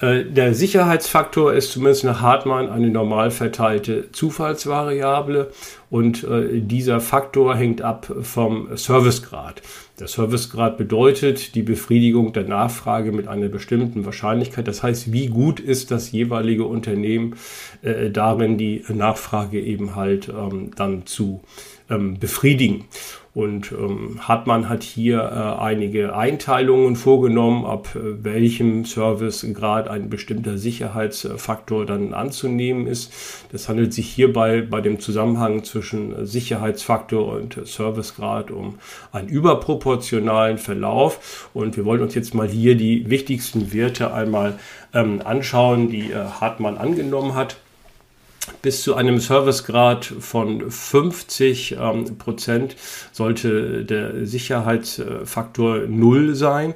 Äh, 0.00 0.24
der 0.24 0.54
Sicherheitsfaktor 0.54 1.52
ist 1.54 1.72
zumindest 1.72 2.04
nach 2.04 2.20
Hartmann 2.20 2.68
eine 2.68 2.88
normal 2.88 3.30
verteilte 3.30 4.10
Zufallsvariable 4.12 5.50
und 5.90 6.24
äh, 6.24 6.60
dieser 6.60 7.00
Faktor 7.00 7.54
hängt 7.54 7.82
ab 7.82 8.12
vom 8.22 8.76
Servicegrad. 8.76 9.62
Der 10.00 10.08
Servicegrad 10.08 10.76
bedeutet 10.76 11.54
die 11.54 11.62
Befriedigung 11.62 12.32
der 12.32 12.44
Nachfrage 12.44 13.12
mit 13.12 13.28
einer 13.28 13.48
bestimmten 13.48 14.04
Wahrscheinlichkeit. 14.04 14.66
Das 14.66 14.82
heißt, 14.82 15.12
wie 15.12 15.28
gut 15.28 15.60
ist 15.60 15.92
das 15.92 16.10
jeweilige 16.10 16.64
Unternehmen 16.64 17.36
äh, 17.82 18.10
darin, 18.10 18.58
die 18.58 18.82
Nachfrage 18.88 19.60
eben 19.60 19.94
halt 19.94 20.28
ähm, 20.28 20.72
dann 20.74 21.06
zu 21.06 21.42
ähm, 21.88 22.18
befriedigen. 22.18 22.86
Und 23.34 23.72
ähm, 23.72 24.20
Hartmann 24.20 24.68
hat 24.68 24.84
hier 24.84 25.18
äh, 25.18 25.60
einige 25.60 26.14
Einteilungen 26.14 26.94
vorgenommen, 26.94 27.64
ab 27.64 27.88
äh, 27.96 28.22
welchem 28.22 28.84
Servicegrad 28.84 29.88
ein 29.88 30.08
bestimmter 30.08 30.56
Sicherheitsfaktor 30.56 31.84
dann 31.84 32.14
anzunehmen 32.14 32.86
ist. 32.86 33.12
Das 33.50 33.68
handelt 33.68 33.92
sich 33.92 34.08
hierbei 34.08 34.60
bei 34.60 34.80
dem 34.80 35.00
Zusammenhang 35.00 35.64
zwischen 35.64 36.24
Sicherheitsfaktor 36.24 37.32
und 37.32 37.58
Servicegrad 37.66 38.52
um 38.52 38.78
einen 39.10 39.28
überproportionalen 39.28 40.58
Verlauf. 40.58 41.50
Und 41.54 41.76
wir 41.76 41.84
wollen 41.84 42.02
uns 42.02 42.14
jetzt 42.14 42.34
mal 42.34 42.46
hier 42.46 42.76
die 42.76 43.10
wichtigsten 43.10 43.72
Werte 43.72 44.14
einmal 44.14 44.60
ähm, 44.92 45.20
anschauen, 45.24 45.90
die 45.90 46.12
äh, 46.12 46.24
Hartmann 46.40 46.78
angenommen 46.78 47.34
hat 47.34 47.56
bis 48.62 48.82
zu 48.82 48.94
einem 48.94 49.20
Servicegrad 49.20 50.04
von 50.04 50.70
50 50.70 51.76
ähm, 51.78 52.18
Prozent 52.18 52.76
sollte 53.12 53.84
der 53.84 54.26
Sicherheitsfaktor 54.26 55.86
null 55.86 56.34
sein. 56.34 56.74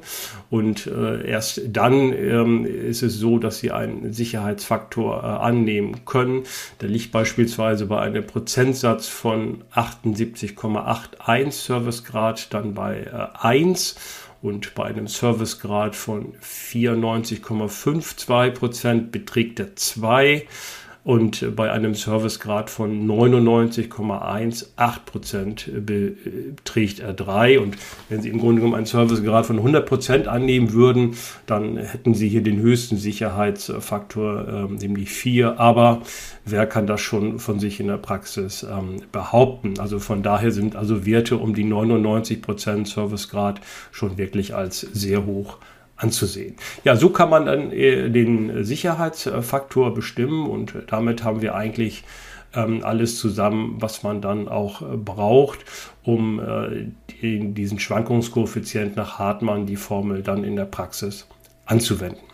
Und 0.51 0.87
äh, 0.87 1.29
erst 1.29 1.61
dann 1.67 2.13
ähm, 2.13 2.65
ist 2.65 3.03
es 3.03 3.15
so, 3.15 3.39
dass 3.39 3.59
Sie 3.59 3.71
einen 3.71 4.13
Sicherheitsfaktor 4.13 5.23
äh, 5.23 5.27
annehmen 5.27 6.05
können. 6.05 6.45
Der 6.81 6.89
liegt 6.89 7.13
beispielsweise 7.13 7.87
bei 7.87 8.01
einem 8.01 8.27
Prozentsatz 8.27 9.07
von 9.09 9.63
78,81 9.75 11.53
Servicegrad 11.53 12.53
dann 12.55 12.75
bei 12.75 13.03
äh, 13.03 13.29
1 13.41 13.97
und 14.41 14.75
bei 14.75 14.85
einem 14.85 15.09
Servicegrad 15.09 15.97
von 15.97 16.35
94,52 16.43 18.51
Prozent 18.53 19.11
beträgt 19.11 19.61
er 19.61 19.75
2 19.75 20.47
und 21.09 21.57
bei 21.57 21.73
einem 21.73 21.95
Servicegrad 21.95 22.69
von 22.69 23.09
99,18 23.09 24.67
Prozent 25.07 25.71
beträgt 25.87 27.01
er 27.01 27.15
3. 27.15 27.61
Und 27.61 27.79
wenn 28.11 28.21
Sie 28.21 28.29
im 28.29 28.39
Grunde 28.39 28.57
genommen 28.57 28.75
einen 28.75 28.85
Servicegrad 28.85 29.47
von 29.47 29.57
100 29.57 29.87
Prozent 29.89 30.29
annehmen 30.29 30.75
würden, 30.75 31.15
dann 31.47 31.79
hätten 31.79 32.13
Sie 32.13 32.29
hier 32.29 32.43
den 32.43 32.59
höchsten 32.59 32.99
Sicherheitsfaktor, 32.99 34.69
äh, 34.71 34.75
nämlich 34.75 35.09
4. 35.09 35.59
Aber 35.59 36.03
wer 36.45 36.67
kann 36.67 36.87
das 36.87 37.01
schon 37.01 37.39
von 37.39 37.59
sich 37.59 37.81
in 37.81 37.87
der 37.87 37.97
Praxis 37.97 38.63
ähm, 38.71 38.97
behaupten? 39.11 39.79
Also 39.79 40.01
von 40.01 40.23
daher 40.23 40.51
sind 40.51 40.77
also 40.77 41.07
Werte 41.07 41.39
um 41.39 41.55
die 41.55 41.65
99 41.65 42.43
Prozent 42.43 42.87
Servicegrad 42.87 43.63
schon 43.93 44.19
wirklich 44.19 44.55
als 44.55 44.81
sehr 44.81 45.25
hoch 45.25 45.57
anzusehen. 45.99 46.57
Ja, 46.85 46.97
so 46.97 47.11
kann 47.11 47.29
man 47.29 47.47
dann 47.47 47.73
äh, 47.73 48.09
den 48.09 48.65
Sicherheitsfaktor 48.65 49.93
bestimmen 49.93 50.49
und 50.49 50.75
damit 50.87 51.25
haben 51.25 51.43
wir 51.43 51.55
eigentlich 51.55 52.05
ähm, 52.55 52.81
alles 52.83 53.19
zusammen, 53.19 53.77
was 53.81 54.03
man 54.03 54.23
dann 54.23 54.49
auch 54.49 54.81
äh, 54.81 54.97
braucht, 54.97 55.59
um 56.03 56.41
äh, 56.41 56.87
diesen 57.21 57.79
Schwankungskoeffizient 57.79 58.97
nach 58.97 59.19
Hartmann, 59.19 59.67
die 59.67 59.77
Formel 59.77 60.23
dann 60.23 60.45
in 60.45 60.57
der 60.57 60.65
Praxis 60.65 61.27
anzuwenden. 61.67 62.28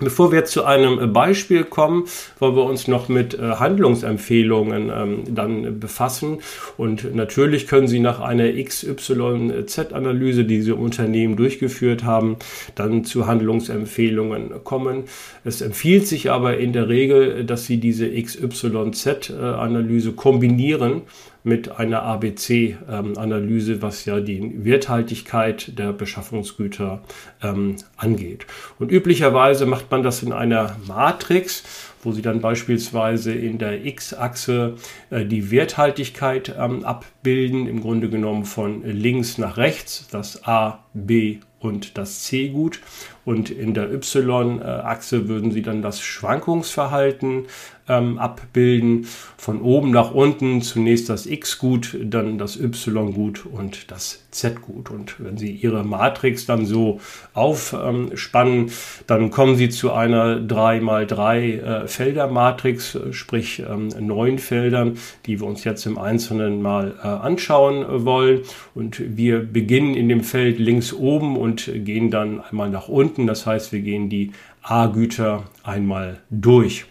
Bevor 0.00 0.32
wir 0.32 0.44
zu 0.44 0.64
einem 0.64 1.12
Beispiel 1.12 1.62
kommen, 1.62 2.06
wollen 2.40 2.56
wir 2.56 2.64
uns 2.64 2.88
noch 2.88 3.08
mit 3.08 3.34
äh, 3.34 3.42
Handlungsempfehlungen 3.42 4.90
ähm, 4.92 5.22
dann 5.32 5.78
befassen. 5.78 6.38
Und 6.76 7.14
natürlich 7.14 7.68
können 7.68 7.86
Sie 7.86 8.00
nach 8.00 8.18
einer 8.18 8.52
XYZ-Analyse, 8.52 10.44
die 10.44 10.62
Sie 10.62 10.72
im 10.72 10.80
Unternehmen 10.80 11.36
durchgeführt 11.36 12.02
haben, 12.02 12.38
dann 12.74 13.04
zu 13.04 13.28
Handlungsempfehlungen 13.28 14.64
kommen. 14.64 15.04
Es 15.44 15.60
empfiehlt 15.60 16.08
sich 16.08 16.28
aber 16.28 16.58
in 16.58 16.72
der 16.72 16.88
Regel, 16.88 17.44
dass 17.44 17.66
Sie 17.66 17.76
diese 17.76 18.10
XYZ-Analyse 18.10 20.12
kombinieren 20.12 21.02
mit 21.44 21.78
einer 21.78 22.02
ABC-Analyse, 22.02 23.82
was 23.82 24.06
ja 24.06 24.18
die 24.20 24.64
Werthaltigkeit 24.64 25.78
der 25.78 25.92
Beschaffungsgüter 25.92 27.02
ähm, 27.42 27.76
angeht. 27.96 28.46
Und 28.78 28.90
üblicherweise 28.90 29.66
macht 29.66 29.90
man 29.90 30.02
das 30.02 30.22
in 30.22 30.32
einer 30.32 30.76
Matrix, 30.88 31.62
wo 32.02 32.12
Sie 32.12 32.22
dann 32.22 32.40
beispielsweise 32.40 33.32
in 33.32 33.58
der 33.58 33.84
X-Achse 33.84 34.76
äh, 35.10 35.26
die 35.26 35.50
Werthaltigkeit 35.50 36.54
ähm, 36.58 36.82
abbilden, 36.84 37.66
im 37.66 37.80
Grunde 37.80 38.08
genommen 38.08 38.46
von 38.46 38.82
links 38.82 39.36
nach 39.36 39.58
rechts, 39.58 40.08
das 40.10 40.46
A, 40.46 40.84
B 40.94 41.38
und 41.60 41.98
das 41.98 42.24
C-Gut. 42.24 42.80
Und 43.24 43.50
in 43.50 43.74
der 43.74 43.92
Y-Achse 43.92 45.28
würden 45.28 45.50
Sie 45.50 45.62
dann 45.62 45.82
das 45.82 46.00
Schwankungsverhalten 46.00 47.46
ähm, 47.88 48.18
abbilden. 48.18 49.06
Von 49.36 49.60
oben 49.60 49.90
nach 49.90 50.12
unten 50.12 50.62
zunächst 50.62 51.08
das 51.08 51.26
X-Gut, 51.26 51.98
dann 52.02 52.38
das 52.38 52.58
Y-Gut 52.58 53.44
und 53.46 53.90
das 53.90 54.22
Z-Gut. 54.30 54.90
Und 54.90 55.16
wenn 55.18 55.36
Sie 55.36 55.50
Ihre 55.50 55.84
Matrix 55.84 56.46
dann 56.46 56.66
so 56.66 57.00
aufspannen, 57.34 58.70
dann 59.06 59.30
kommen 59.30 59.56
Sie 59.56 59.68
zu 59.68 59.92
einer 59.92 60.38
3x3 60.38 61.38
äh, 61.38 61.88
Felder-Matrix, 61.88 62.98
sprich 63.10 63.62
ähm, 63.68 63.88
neun 64.00 64.38
Feldern, 64.38 64.98
die 65.26 65.40
wir 65.40 65.46
uns 65.46 65.64
jetzt 65.64 65.86
im 65.86 65.98
Einzelnen 65.98 66.62
mal 66.62 66.94
äh, 67.02 67.06
anschauen 67.06 68.04
wollen. 68.04 68.40
Und 68.74 69.16
wir 69.16 69.40
beginnen 69.40 69.94
in 69.94 70.08
dem 70.08 70.24
Feld 70.24 70.58
links 70.58 70.92
oben 70.92 71.36
und 71.36 71.70
gehen 71.74 72.10
dann 72.10 72.40
einmal 72.40 72.70
nach 72.70 72.88
unten. 72.88 73.13
Das 73.16 73.46
heißt, 73.46 73.72
wir 73.72 73.80
gehen 73.80 74.08
die 74.08 74.32
A-Güter 74.62 75.44
einmal 75.62 76.20
durch. 76.30 76.86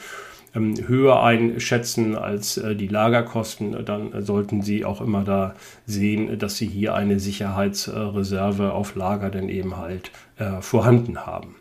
höher 0.54 1.23
einschätzen 1.23 2.16
als 2.16 2.57
äh, 2.57 2.75
die 2.75 2.88
Lagerkosten, 2.88 3.85
dann 3.85 4.25
sollten 4.25 4.62
Sie 4.62 4.85
auch 4.85 5.00
immer 5.00 5.23
da 5.23 5.54
sehen, 5.87 6.38
dass 6.38 6.57
Sie 6.57 6.66
hier 6.66 6.95
eine 6.95 7.21
Sicherheitsreserve 7.21 8.73
auf 8.73 8.95
Lager 8.97 9.30
denn 9.30 9.49
eben 9.49 9.76
halt 9.76 10.11
äh, 10.38 10.61
vorhanden 10.61 11.26
haben. 11.26 11.54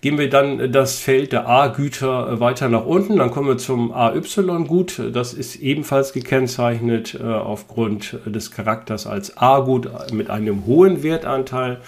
Gehen 0.00 0.16
wir 0.16 0.30
dann 0.30 0.70
das 0.70 1.00
Feld 1.00 1.32
der 1.32 1.48
A-Güter 1.48 2.38
weiter 2.38 2.68
nach 2.68 2.86
unten, 2.86 3.16
dann 3.16 3.32
kommen 3.32 3.48
wir 3.48 3.58
zum 3.58 3.92
AY-Gut. 3.92 5.02
Das 5.12 5.34
ist 5.34 5.56
ebenfalls 5.56 6.12
gekennzeichnet 6.12 7.18
äh, 7.20 7.24
aufgrund 7.24 8.16
des 8.24 8.52
Charakters 8.52 9.08
als 9.08 9.36
A-Gut 9.36 9.90
mit 10.12 10.30
einem 10.30 10.66
hohen 10.66 11.02
Wertanteil. 11.02 11.80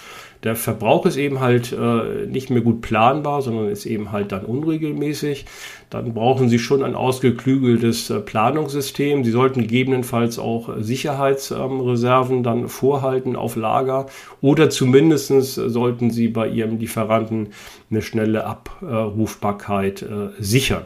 Der 0.43 0.57
Verbrauch 0.57 1.05
ist 1.05 1.17
eben 1.17 1.41
halt 1.41 1.73
äh, 1.73 2.27
nicht 2.27 2.49
mehr 2.49 2.63
gut 2.63 2.81
planbar, 2.81 3.43
sondern 3.43 3.69
ist 3.69 3.85
eben 3.85 4.11
halt 4.11 4.33
dann 4.33 4.47
unregelmäßig. 4.47 5.45
Dann 5.91 6.15
brauchen 6.15 6.49
Sie 6.49 6.59
schon 6.59 6.83
ein 6.83 6.95
ausgeklügeltes 6.95 8.09
äh, 8.09 8.21
Planungssystem. 8.21 9.23
Sie 9.23 9.33
sollten 9.33 9.61
gegebenenfalls 9.61 10.39
auch 10.39 10.71
Sicherheitsreserven 10.79 12.37
ähm, 12.39 12.43
dann 12.43 12.69
vorhalten 12.69 13.37
auf 13.37 13.57
Lager 13.57 14.07
oder 14.41 14.71
zumindestens 14.71 15.57
sollten 15.57 16.11
Sie 16.11 16.29
bei 16.29 16.49
Ihrem 16.49 16.79
Lieferanten 16.79 17.49
eine 17.91 18.01
schnelle 18.01 18.47
Abrufbarkeit 18.47 20.03
äh, 20.03 20.31
sichern. 20.39 20.83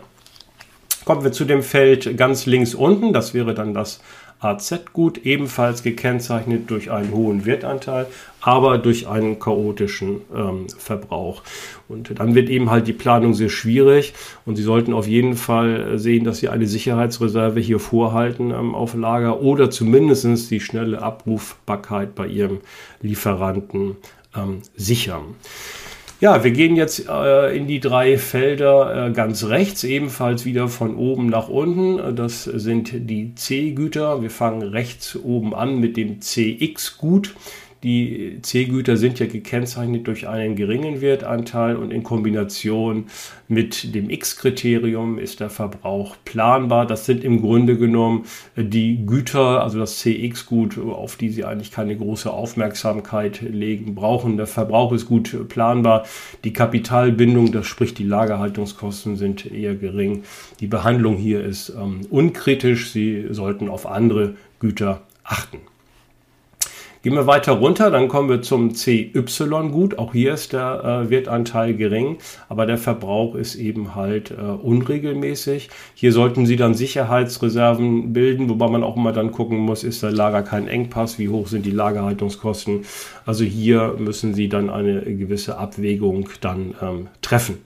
Kommen 1.04 1.22
wir 1.22 1.32
zu 1.32 1.44
dem 1.44 1.62
Feld 1.62 2.16
ganz 2.16 2.46
links 2.46 2.74
unten. 2.74 3.12
Das 3.12 3.34
wäre 3.34 3.54
dann 3.54 3.74
das 3.74 4.00
AZ-Gut, 4.44 5.24
ebenfalls 5.24 5.82
gekennzeichnet 5.82 6.70
durch 6.70 6.90
einen 6.90 7.12
hohen 7.12 7.46
Wertanteil, 7.46 8.06
aber 8.40 8.78
durch 8.78 9.08
einen 9.08 9.38
chaotischen 9.38 10.20
ähm, 10.34 10.66
Verbrauch. 10.76 11.42
Und 11.88 12.18
dann 12.18 12.34
wird 12.34 12.50
eben 12.50 12.70
halt 12.70 12.86
die 12.86 12.92
Planung 12.92 13.34
sehr 13.34 13.48
schwierig 13.48 14.12
und 14.44 14.56
Sie 14.56 14.62
sollten 14.62 14.92
auf 14.92 15.06
jeden 15.06 15.36
Fall 15.36 15.98
sehen, 15.98 16.24
dass 16.24 16.38
Sie 16.38 16.48
eine 16.48 16.66
Sicherheitsreserve 16.66 17.60
hier 17.60 17.80
vorhalten 17.80 18.50
ähm, 18.50 18.74
auf 18.74 18.94
Lager 18.94 19.40
oder 19.40 19.70
zumindest 19.70 20.50
die 20.50 20.60
schnelle 20.60 21.02
Abrufbarkeit 21.02 22.14
bei 22.14 22.26
Ihrem 22.26 22.60
Lieferanten 23.00 23.96
ähm, 24.36 24.62
sichern. 24.76 25.36
Ja, 26.24 26.42
wir 26.42 26.52
gehen 26.52 26.74
jetzt 26.74 27.06
äh, 27.06 27.54
in 27.54 27.66
die 27.66 27.80
drei 27.80 28.16
Felder 28.16 29.08
äh, 29.08 29.12
ganz 29.12 29.44
rechts, 29.44 29.84
ebenfalls 29.84 30.46
wieder 30.46 30.68
von 30.68 30.96
oben 30.96 31.26
nach 31.26 31.50
unten. 31.50 32.16
Das 32.16 32.44
sind 32.44 32.92
die 32.94 33.34
C-Güter. 33.34 34.22
Wir 34.22 34.30
fangen 34.30 34.62
rechts 34.62 35.16
oben 35.22 35.54
an 35.54 35.80
mit 35.80 35.98
dem 35.98 36.22
CX-Gut. 36.22 37.34
Die 37.84 38.38
C-Güter 38.40 38.96
sind 38.96 39.18
ja 39.18 39.26
gekennzeichnet 39.26 40.06
durch 40.06 40.26
einen 40.26 40.56
geringen 40.56 41.02
Wertanteil 41.02 41.76
und 41.76 41.90
in 41.90 42.02
Kombination 42.02 43.08
mit 43.46 43.94
dem 43.94 44.08
X-Kriterium 44.08 45.18
ist 45.18 45.40
der 45.40 45.50
Verbrauch 45.50 46.16
planbar. 46.24 46.86
Das 46.86 47.04
sind 47.04 47.22
im 47.22 47.42
Grunde 47.42 47.76
genommen 47.76 48.24
die 48.56 49.04
Güter, 49.04 49.62
also 49.62 49.78
das 49.78 49.98
CX-Gut, 49.98 50.78
auf 50.78 51.16
die 51.16 51.28
Sie 51.28 51.44
eigentlich 51.44 51.72
keine 51.72 51.94
große 51.94 52.32
Aufmerksamkeit 52.32 53.42
legen 53.42 53.94
brauchen. 53.94 54.38
Der 54.38 54.46
Verbrauch 54.46 54.92
ist 54.92 55.04
gut 55.04 55.50
planbar. 55.50 56.06
Die 56.42 56.54
Kapitalbindung, 56.54 57.52
das 57.52 57.66
spricht 57.66 57.98
die 57.98 58.04
Lagerhaltungskosten, 58.04 59.16
sind 59.16 59.44
eher 59.52 59.74
gering. 59.74 60.22
Die 60.60 60.68
Behandlung 60.68 61.16
hier 61.18 61.44
ist 61.44 61.68
ähm, 61.68 62.00
unkritisch. 62.08 62.92
Sie 62.92 63.26
sollten 63.28 63.68
auf 63.68 63.86
andere 63.86 64.36
Güter 64.58 65.02
achten. 65.22 65.58
Gehen 67.04 67.16
wir 67.16 67.26
weiter 67.26 67.52
runter, 67.52 67.90
dann 67.90 68.08
kommen 68.08 68.30
wir 68.30 68.40
zum 68.40 68.74
CY-Gut. 68.74 69.98
Auch 69.98 70.14
hier 70.14 70.32
ist 70.32 70.54
der 70.54 71.04
äh, 71.04 71.10
Wertanteil 71.10 71.74
gering, 71.74 72.16
aber 72.48 72.64
der 72.64 72.78
Verbrauch 72.78 73.34
ist 73.34 73.56
eben 73.56 73.94
halt 73.94 74.30
äh, 74.30 74.36
unregelmäßig. 74.36 75.68
Hier 75.92 76.12
sollten 76.12 76.46
Sie 76.46 76.56
dann 76.56 76.72
Sicherheitsreserven 76.72 78.14
bilden, 78.14 78.48
wobei 78.48 78.68
man 78.68 78.82
auch 78.82 78.96
immer 78.96 79.12
dann 79.12 79.32
gucken 79.32 79.58
muss, 79.58 79.84
ist 79.84 80.02
der 80.02 80.12
Lager 80.12 80.40
kein 80.40 80.66
Engpass, 80.66 81.18
wie 81.18 81.28
hoch 81.28 81.46
sind 81.46 81.66
die 81.66 81.72
Lagerhaltungskosten. 81.72 82.86
Also 83.26 83.44
hier 83.44 83.96
müssen 83.98 84.32
Sie 84.32 84.48
dann 84.48 84.70
eine 84.70 85.02
gewisse 85.02 85.58
Abwägung 85.58 86.30
dann 86.40 86.74
ähm, 86.80 87.08
treffen. 87.20 87.58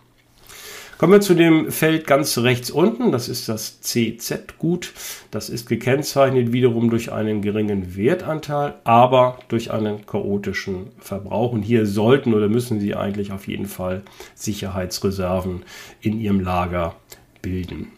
Kommen 0.99 1.13
wir 1.13 1.21
zu 1.21 1.35
dem 1.35 1.71
Feld 1.71 2.09
ganz 2.09 2.39
rechts 2.39 2.73
unten. 2.73 3.13
Das 3.13 3.29
ist 3.29 3.49
das 3.49 3.81
CZ-Gut. 3.83 4.93
Das 5.31 5.49
ist 5.49 5.69
gekennzeichnet 5.69 6.51
wiederum 6.53 6.91
durch 6.91 7.13
einen 7.13 7.41
geringen 7.41 7.95
Wertanteil, 7.97 8.75
aber 8.83 9.39
durch 9.47 9.71
einen 9.71 10.07
chaotischen 10.07 10.89
Verbrauch. 10.99 11.53
Und 11.53 11.63
hier 11.63 11.87
sollten 11.87 12.35
oder 12.35 12.49
müssen 12.49 12.81
Sie 12.81 12.97
eigentlich 12.97 13.31
auf 13.31 13.47
jeden 13.47 13.67
Fall 13.67 14.03
Sicherheitsreserven 14.35 15.63
in 16.01 16.19
Ihrem 16.19 16.41
Lager 16.41 16.97
bilden. 17.43 17.93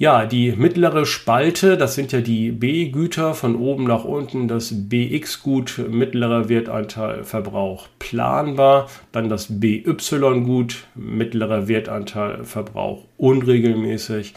Ja, 0.00 0.24
die 0.24 0.52
mittlere 0.52 1.04
Spalte, 1.04 1.76
das 1.76 1.94
sind 1.94 2.10
ja 2.12 2.22
die 2.22 2.52
B-Güter. 2.52 3.34
Von 3.34 3.54
oben 3.54 3.84
nach 3.84 4.04
unten, 4.04 4.48
das 4.48 4.72
BX-Gut, 4.88 5.78
mittlerer 5.90 6.48
Wertanteil, 6.48 7.22
Verbrauch 7.22 7.86
planbar, 7.98 8.88
dann 9.12 9.28
das 9.28 9.60
BY-Gut, 9.60 10.86
mittlerer 10.94 11.68
Wertanteil, 11.68 12.44
Verbrauch 12.44 13.04
unregelmäßig 13.18 14.32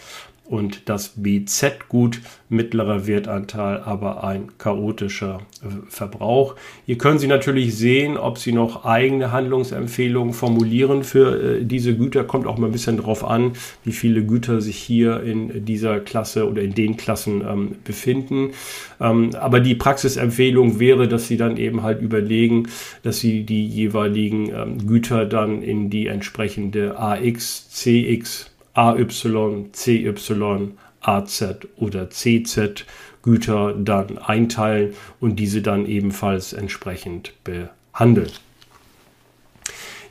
und 0.46 0.90
das 0.90 1.14
BZ-Gut 1.16 2.22
mittlerer 2.50 3.08
Wertanteil, 3.08 3.80
aber 3.80 4.24
ein 4.24 4.50
chaotischer 4.58 5.42
äh, 5.64 5.68
Verbrauch. 5.90 6.56
Hier 6.86 6.98
können 6.98 7.18
Sie 7.18 7.28
natürlich 7.28 7.76
sehen, 7.76 8.18
ob 8.18 8.38
Sie 8.38 8.52
noch 8.52 8.86
eigene 8.86 9.32
Handlungsempfehlungen 9.32 10.34
formulieren 10.34 11.04
für 11.04 11.60
äh, 11.60 11.66
diese 11.66 11.96
Güter. 11.96 12.24
Kommt 12.26 12.46
auch 12.46 12.58
mal 12.58 12.68
ein 12.68 12.72
bisschen 12.74 12.98
drauf 12.98 13.24
an, 13.24 13.54
wie 13.84 13.94
viele 13.94 14.24
Güter 14.24 14.62
sich 14.62 14.78
hier 14.78 15.24
in 15.24 15.66
dieser 15.66 16.00
Klasse 16.02 16.48
oder 16.48 16.62
in 16.62 16.76
den 16.76 16.98
Klassen 16.98 17.42
ähm, 17.42 17.76
befinden. 17.84 18.52
Ähm, 19.00 19.32
aber 19.40 19.60
die 19.60 19.76
Praxisempfehlung 19.76 20.80
wäre, 20.80 21.08
dass 21.08 21.28
Sie 21.28 21.38
dann 21.38 21.58
eben 21.58 21.84
halt 21.84 22.02
überlegen, 22.02 22.68
dass 23.02 23.20
Sie 23.20 23.44
die 23.44 23.66
jeweiligen 23.66 24.50
ähm, 24.50 24.86
Güter 24.86 25.26
dann 25.26 25.64
in 25.64 25.90
die 25.90 26.08
entsprechende 26.08 27.00
AX, 27.00 27.70
CX, 27.70 28.53
AY, 28.74 29.08
CY, 29.10 30.72
AZ 31.02 31.44
oder 31.78 32.10
CZ 32.10 32.86
Güter 33.22 33.74
dann 33.74 34.18
einteilen 34.18 34.94
und 35.20 35.38
diese 35.38 35.62
dann 35.62 35.86
ebenfalls 35.86 36.54
entsprechend 36.54 37.34
behandeln. 37.44 38.32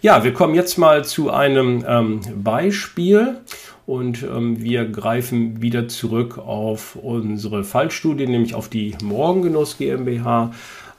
Ja, 0.00 0.24
wir 0.24 0.32
kommen 0.32 0.54
jetzt 0.54 0.78
mal 0.78 1.04
zu 1.04 1.30
einem 1.30 1.84
ähm, 1.86 2.20
Beispiel 2.42 3.36
und 3.86 4.22
ähm, 4.22 4.60
wir 4.62 4.86
greifen 4.86 5.62
wieder 5.62 5.86
zurück 5.88 6.38
auf 6.38 6.96
unsere 6.96 7.62
Fallstudie, 7.62 8.26
nämlich 8.26 8.54
auf 8.54 8.68
die 8.68 8.96
Morgengenuss 9.02 9.78
GmbH 9.78 10.52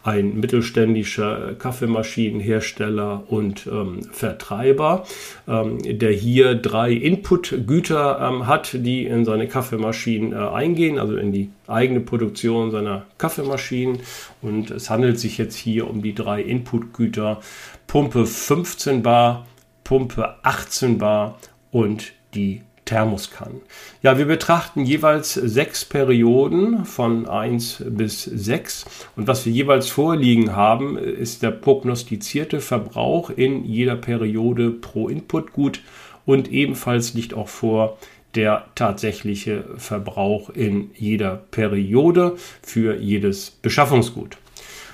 ein 0.03 0.39
mittelständischer 0.39 1.55
Kaffeemaschinenhersteller 1.55 3.23
und 3.27 3.67
ähm, 3.67 4.01
Vertreiber, 4.11 5.05
ähm, 5.47 5.79
der 5.81 6.11
hier 6.11 6.55
drei 6.55 6.91
Inputgüter 6.91 8.19
ähm, 8.21 8.45
hat, 8.47 8.71
die 8.73 9.05
in 9.05 9.23
seine 9.23 9.47
Kaffeemaschinen 9.47 10.33
äh, 10.33 10.35
eingehen, 10.35 10.99
also 10.99 11.15
in 11.15 11.31
die 11.31 11.49
eigene 11.67 12.01
Produktion 12.01 12.71
seiner 12.71 13.05
Kaffeemaschinen. 13.17 13.99
Und 14.41 14.71
es 14.71 14.89
handelt 14.89 15.19
sich 15.19 15.37
jetzt 15.37 15.55
hier 15.55 15.89
um 15.89 16.01
die 16.01 16.13
drei 16.13 16.41
Inputgüter 16.41 17.39
Pumpe 17.87 18.25
15 18.25 19.03
Bar, 19.03 19.47
Pumpe 19.85 20.35
18 20.43 20.97
Bar 20.97 21.39
und 21.71 22.11
die 22.35 22.61
Thermoskannen. 22.93 23.61
Ja, 24.03 24.19
wir 24.19 24.25
betrachten 24.25 24.85
jeweils 24.85 25.33
sechs 25.33 25.83
Perioden 25.83 26.85
von 26.85 27.27
1 27.27 27.85
bis 27.87 28.23
6 28.23 28.85
und 29.15 29.25
was 29.25 29.47
wir 29.47 29.51
jeweils 29.51 29.89
vorliegen 29.89 30.55
haben, 30.55 30.99
ist 30.99 31.41
der 31.41 31.49
prognostizierte 31.49 32.59
Verbrauch 32.59 33.31
in 33.31 33.65
jeder 33.65 33.95
Periode 33.95 34.69
pro 34.69 35.09
Inputgut 35.09 35.81
und 36.27 36.51
ebenfalls 36.51 37.15
liegt 37.15 37.33
auch 37.33 37.47
vor 37.47 37.97
der 38.35 38.65
tatsächliche 38.75 39.63
Verbrauch 39.77 40.51
in 40.51 40.91
jeder 40.93 41.37
Periode 41.49 42.35
für 42.61 42.97
jedes 42.97 43.49
Beschaffungsgut. 43.49 44.37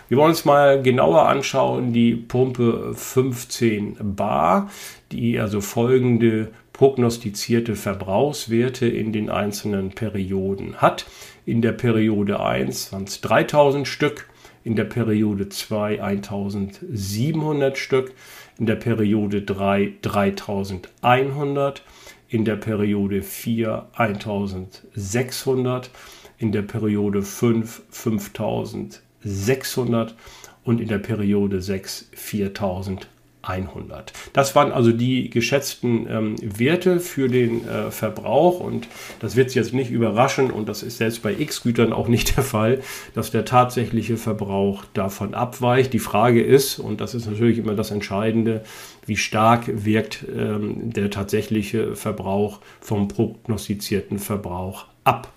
Wir 0.07 0.17
wollen 0.17 0.29
uns 0.29 0.45
mal 0.45 0.81
genauer 0.81 1.27
anschauen 1.27 1.91
die 1.91 2.15
Pumpe 2.15 2.93
15 2.95 3.97
Bar, 4.15 4.71
die 5.11 5.37
also 5.37 5.59
folgende 5.59 6.47
prognostizierte 6.79 7.75
Verbrauchswerte 7.75 8.87
in 8.87 9.11
den 9.11 9.29
einzelnen 9.29 9.89
Perioden 9.89 10.77
hat. 10.77 11.05
In 11.45 11.61
der 11.61 11.73
Periode 11.73 12.39
1 12.39 12.93
waren 12.93 13.03
es 13.03 13.19
3000 13.19 13.85
Stück, 13.85 14.29
in 14.63 14.77
der 14.77 14.85
Periode 14.85 15.49
2 15.49 16.01
1700 16.01 17.77
Stück, 17.77 18.13
in 18.57 18.65
der 18.65 18.77
Periode 18.77 19.41
3 19.41 19.95
3100, 20.01 21.83
in 22.29 22.45
der 22.45 22.55
Periode 22.55 23.23
4 23.23 23.89
1600, 23.91 25.91
in 26.37 26.53
der 26.53 26.61
Periode 26.61 27.23
5 27.23 27.81
5600 27.89 30.15
und 30.63 30.79
in 30.79 30.87
der 30.87 30.99
Periode 30.99 31.61
6 31.61 32.07
4100. 32.13 33.18
100. 33.41 34.11
Das 34.33 34.53
waren 34.55 34.71
also 34.71 34.91
die 34.91 35.29
geschätzten 35.29 36.07
ähm, 36.09 36.35
Werte 36.41 36.99
für 36.99 37.29
den 37.29 37.67
äh, 37.67 37.89
Verbrauch 37.89 38.59
und 38.59 38.87
das 39.19 39.35
wird 39.35 39.51
Sie 39.51 39.59
jetzt 39.59 39.73
nicht 39.73 39.91
überraschen 39.91 40.51
und 40.51 40.67
das 40.67 40.83
ist 40.83 40.97
selbst 40.97 41.23
bei 41.23 41.33
X-Gütern 41.33 41.93
auch 41.93 42.09
nicht 42.09 42.35
der 42.37 42.43
Fall, 42.43 42.81
dass 43.15 43.31
der 43.31 43.45
tatsächliche 43.45 44.17
Verbrauch 44.17 44.83
davon 44.93 45.33
abweicht. 45.33 45.93
Die 45.93 45.99
Frage 45.99 46.43
ist, 46.43 46.79
und 46.79 46.99
das 46.99 47.15
ist 47.15 47.27
natürlich 47.27 47.57
immer 47.57 47.75
das 47.75 47.91
Entscheidende, 47.91 48.63
wie 49.05 49.17
stark 49.17 49.65
wirkt 49.67 50.25
ähm, 50.35 50.91
der 50.91 51.09
tatsächliche 51.09 51.95
Verbrauch 51.95 52.59
vom 52.81 53.07
prognostizierten 53.07 54.19
Verbrauch 54.19 54.85
ab. 55.05 55.31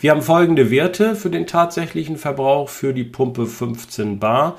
Wir 0.00 0.12
haben 0.12 0.22
folgende 0.22 0.70
Werte 0.70 1.14
für 1.14 1.28
den 1.28 1.46
tatsächlichen 1.46 2.16
Verbrauch 2.16 2.70
für 2.70 2.94
die 2.94 3.04
Pumpe 3.04 3.44
15 3.44 4.18
Bar. 4.18 4.56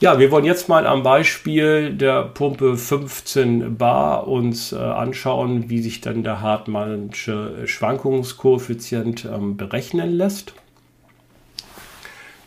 Ja, 0.00 0.18
wir 0.18 0.32
wollen 0.32 0.44
jetzt 0.44 0.68
mal 0.68 0.86
am 0.86 1.04
Beispiel 1.04 1.94
der 1.94 2.24
Pumpe 2.24 2.76
15 2.76 3.76
Bar 3.76 4.26
uns 4.26 4.72
äh, 4.72 4.76
anschauen, 4.76 5.70
wie 5.70 5.80
sich 5.80 6.00
dann 6.00 6.24
der 6.24 6.40
Hartmannsche 6.40 7.66
Schwankungskoeffizient 7.66 9.26
ähm, 9.32 9.56
berechnen 9.56 10.12
lässt. 10.12 10.54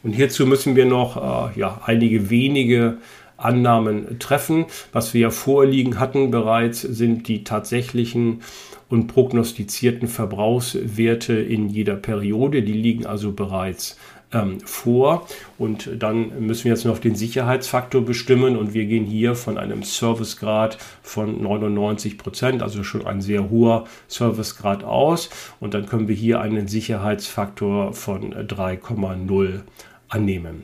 Und 0.04 0.12
hierzu 0.12 0.46
müssen 0.46 0.76
wir 0.76 0.86
noch 0.86 1.52
äh, 1.56 1.60
ja, 1.60 1.82
einige 1.86 2.30
wenige 2.30 2.98
Annahmen 3.38 4.19
treffen. 4.19 4.65
Was 4.91 5.13
wir 5.13 5.21
ja 5.21 5.30
vorliegen 5.30 6.00
hatten 6.00 6.32
bereits, 6.32 6.82
sind 6.82 7.28
die 7.28 7.43
tatsächlichen 7.43 8.41
und 8.89 9.08
prognostizierten 9.08 10.08
Verbrauchswerte 10.08 11.34
in 11.34 11.69
jeder 11.69 11.95
Periode. 11.95 12.63
Die 12.63 12.73
liegen 12.73 13.06
also 13.06 13.32
bereits 13.32 13.97
ähm, 14.34 14.60
vor. 14.62 15.28
Und 15.58 15.89
dann 16.00 16.45
müssen 16.45 16.65
wir 16.65 16.71
jetzt 16.71 16.86
noch 16.86 17.00
den 17.00 17.15
Sicherheitsfaktor 17.15 18.02
bestimmen. 18.02 18.58
Und 18.58 18.73
wir 18.73 18.86
gehen 18.86 19.06
hier 19.06 19.36
von 19.36 19.58
einem 19.58 19.84
Servicegrad 19.84 20.78
von 21.02 21.41
99 21.41 22.17
Prozent, 22.17 22.62
also 22.62 22.84
schon 22.84 23.06
ein 23.06 23.21
sehr 23.21 23.50
hoher 23.50 23.86
Servicegrad 24.08 24.84
aus. 24.84 25.30
Und 25.60 25.73
dann 25.73 25.86
können 25.86 26.08
wir 26.08 26.15
hier 26.15 26.41
einen 26.41 26.67
Sicherheitsfaktor 26.67 27.93
von 27.93 28.34
3,0 28.34 29.62
annehmen. 30.10 30.63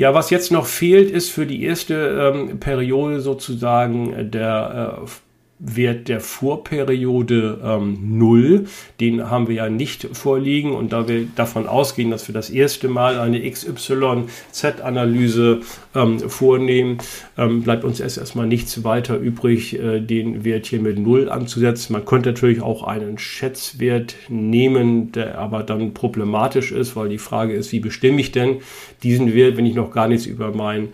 Ja, 0.00 0.14
was 0.14 0.30
jetzt 0.30 0.50
noch 0.50 0.64
fehlt, 0.64 1.10
ist 1.10 1.28
für 1.28 1.44
die 1.44 1.62
erste 1.62 2.32
ähm, 2.34 2.58
Periode 2.58 3.20
sozusagen 3.20 4.30
der 4.30 5.02
äh, 5.04 5.06
Wert 5.60 6.08
der 6.08 6.18
Vorperiode 6.20 7.60
ähm, 7.62 8.18
0. 8.18 8.64
Den 8.98 9.30
haben 9.30 9.46
wir 9.46 9.54
ja 9.56 9.68
nicht 9.68 10.08
vorliegen 10.16 10.72
und 10.72 10.90
da 10.92 11.06
wir 11.06 11.28
davon 11.36 11.68
ausgehen, 11.68 12.10
dass 12.10 12.26
wir 12.28 12.32
das 12.32 12.48
erste 12.48 12.88
Mal 12.88 13.20
eine 13.20 13.42
XYZ-Analyse 13.48 15.60
ähm, 15.94 16.18
vornehmen, 16.18 16.96
ähm, 17.36 17.62
bleibt 17.62 17.84
uns 17.84 18.00
erst 18.00 18.16
erstmal 18.16 18.46
nichts 18.46 18.84
weiter 18.84 19.18
übrig, 19.18 19.78
äh, 19.78 20.00
den 20.00 20.44
Wert 20.44 20.64
hier 20.66 20.80
mit 20.80 20.98
0 20.98 21.28
anzusetzen. 21.28 21.92
Man 21.92 22.06
könnte 22.06 22.30
natürlich 22.30 22.62
auch 22.62 22.84
einen 22.84 23.18
Schätzwert 23.18 24.14
nehmen, 24.28 25.12
der 25.12 25.36
aber 25.38 25.62
dann 25.62 25.92
problematisch 25.92 26.72
ist, 26.72 26.96
weil 26.96 27.10
die 27.10 27.18
Frage 27.18 27.52
ist, 27.52 27.72
wie 27.72 27.80
bestimme 27.80 28.18
ich 28.20 28.32
denn 28.32 28.62
diesen 29.02 29.34
Wert, 29.34 29.58
wenn 29.58 29.66
ich 29.66 29.74
noch 29.74 29.92
gar 29.92 30.08
nichts 30.08 30.24
über 30.24 30.54
meinen 30.54 30.88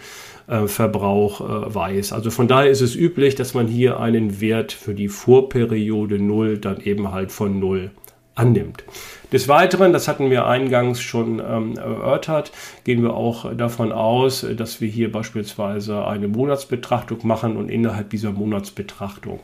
äh, 0.46 0.66
Verbrauch 0.66 1.40
äh, 1.40 1.74
weiß. 1.74 2.12
Also 2.12 2.30
von 2.30 2.48
daher 2.48 2.70
ist 2.70 2.80
es 2.80 2.94
üblich, 2.94 3.34
dass 3.34 3.54
man 3.54 3.66
hier 3.66 4.00
einen 4.00 4.40
Wert 4.40 4.72
für 4.72 4.94
die 4.94 5.08
Vorperiode 5.08 6.18
0 6.18 6.58
dann 6.58 6.80
eben 6.80 7.12
halt 7.12 7.32
von 7.32 7.58
0 7.58 7.90
annimmt. 8.36 8.84
Des 9.32 9.48
Weiteren, 9.48 9.92
das 9.92 10.06
hatten 10.06 10.30
wir 10.30 10.46
eingangs 10.46 11.00
schon 11.00 11.40
ähm, 11.40 11.76
erörtert, 11.76 12.52
gehen 12.84 13.02
wir 13.02 13.14
auch 13.14 13.52
davon 13.54 13.90
aus, 13.90 14.46
dass 14.56 14.80
wir 14.80 14.88
hier 14.88 15.10
beispielsweise 15.10 16.06
eine 16.06 16.28
Monatsbetrachtung 16.28 17.26
machen 17.26 17.56
und 17.56 17.70
innerhalb 17.70 18.10
dieser 18.10 18.32
Monatsbetrachtung 18.32 19.40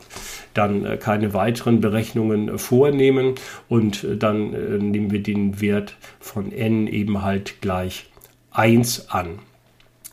dann 0.53 0.85
äh, 0.85 0.97
keine 0.97 1.33
weiteren 1.33 1.81
Berechnungen 1.81 2.49
äh, 2.49 2.57
vornehmen 2.57 3.35
und 3.67 4.03
äh, 4.03 4.15
dann 4.15 4.53
äh, 4.53 4.77
nehmen 4.77 5.11
wir 5.11 5.21
den 5.21 5.59
Wert 5.59 5.97
von 6.19 6.51
n 6.51 6.87
eben 6.87 7.23
halt 7.23 7.61
gleich 7.61 8.05
1 8.51 9.09
an. 9.09 9.39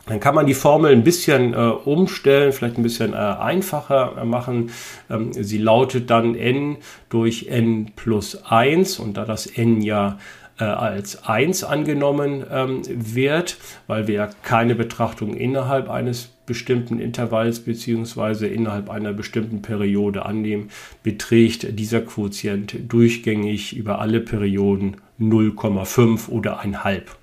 Dann 0.07 0.19
kann 0.19 0.35
man 0.35 0.45
die 0.45 0.53
Formel 0.53 0.91
ein 0.91 1.03
bisschen 1.03 1.53
äh, 1.53 1.57
umstellen, 1.57 2.51
vielleicht 2.51 2.77
ein 2.77 2.83
bisschen 2.83 3.13
äh, 3.13 3.17
einfacher 3.17 4.17
äh, 4.19 4.25
machen. 4.25 4.71
Ähm, 5.09 5.31
sie 5.31 5.57
lautet 5.57 6.09
dann 6.09 6.35
n 6.35 6.77
durch 7.09 7.47
n 7.47 7.91
plus 7.95 8.43
1 8.45 8.99
und 8.99 9.17
da 9.17 9.25
das 9.25 9.45
n 9.45 9.81
ja 9.81 10.17
äh, 10.59 10.63
als 10.63 11.27
1 11.27 11.63
angenommen 11.63 12.45
ähm, 12.51 12.81
wird, 12.87 13.57
weil 13.87 14.07
wir 14.07 14.15
ja 14.15 14.29
keine 14.43 14.75
Betrachtung 14.75 15.35
innerhalb 15.35 15.89
eines 15.89 16.29
bestimmten 16.45 16.99
Intervalls 16.99 17.61
bzw. 17.61 18.47
innerhalb 18.47 18.89
einer 18.89 19.13
bestimmten 19.13 19.61
Periode 19.61 20.25
annehmen, 20.25 20.69
beträgt 21.03 21.79
dieser 21.79 22.01
Quotient 22.01 22.75
durchgängig 22.91 23.75
über 23.75 23.99
alle 23.99 24.19
Perioden 24.19 24.97
0,5 25.19 26.29
oder 26.29 26.61
1,5. 26.61 27.20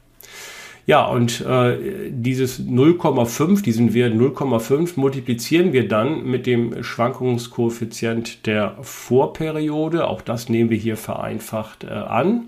Ja, 0.89 1.05
und 1.05 1.43
äh, 1.43 1.77
dieses 2.09 2.67
0,5, 2.67 3.63
diesen 3.63 3.93
Wert 3.93 4.15
0,5 4.15 4.93
multiplizieren 4.97 5.75
wir 5.75 5.87
dann 5.87 6.25
mit 6.25 6.47
dem 6.47 6.83
Schwankungskoeffizient 6.83 8.47
der 8.47 8.79
Vorperiode. 8.81 10.09
Auch 10.09 10.23
das 10.23 10.49
nehmen 10.49 10.71
wir 10.71 10.79
hier 10.79 10.97
vereinfacht 10.97 11.85
äh, 11.85 11.89
an. 11.89 12.47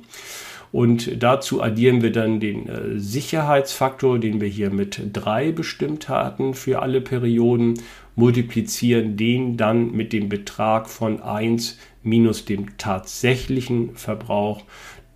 Und 0.72 1.22
dazu 1.22 1.60
addieren 1.62 2.00
wir 2.00 2.12
dann 2.12 2.40
den 2.40 2.66
äh, 2.66 2.98
Sicherheitsfaktor, 2.98 4.18
den 4.18 4.40
wir 4.40 4.48
hier 4.48 4.70
mit 4.70 5.02
3 5.12 5.52
bestimmt 5.52 6.08
hatten 6.08 6.54
für 6.54 6.80
alle 6.80 7.02
Perioden, 7.02 7.74
multiplizieren 8.16 9.18
den 9.18 9.58
dann 9.58 9.90
mit 9.92 10.14
dem 10.14 10.30
Betrag 10.30 10.88
von 10.88 11.20
1 11.20 11.78
minus 12.02 12.46
dem 12.46 12.78
tatsächlichen 12.78 13.96
Verbrauch 13.96 14.62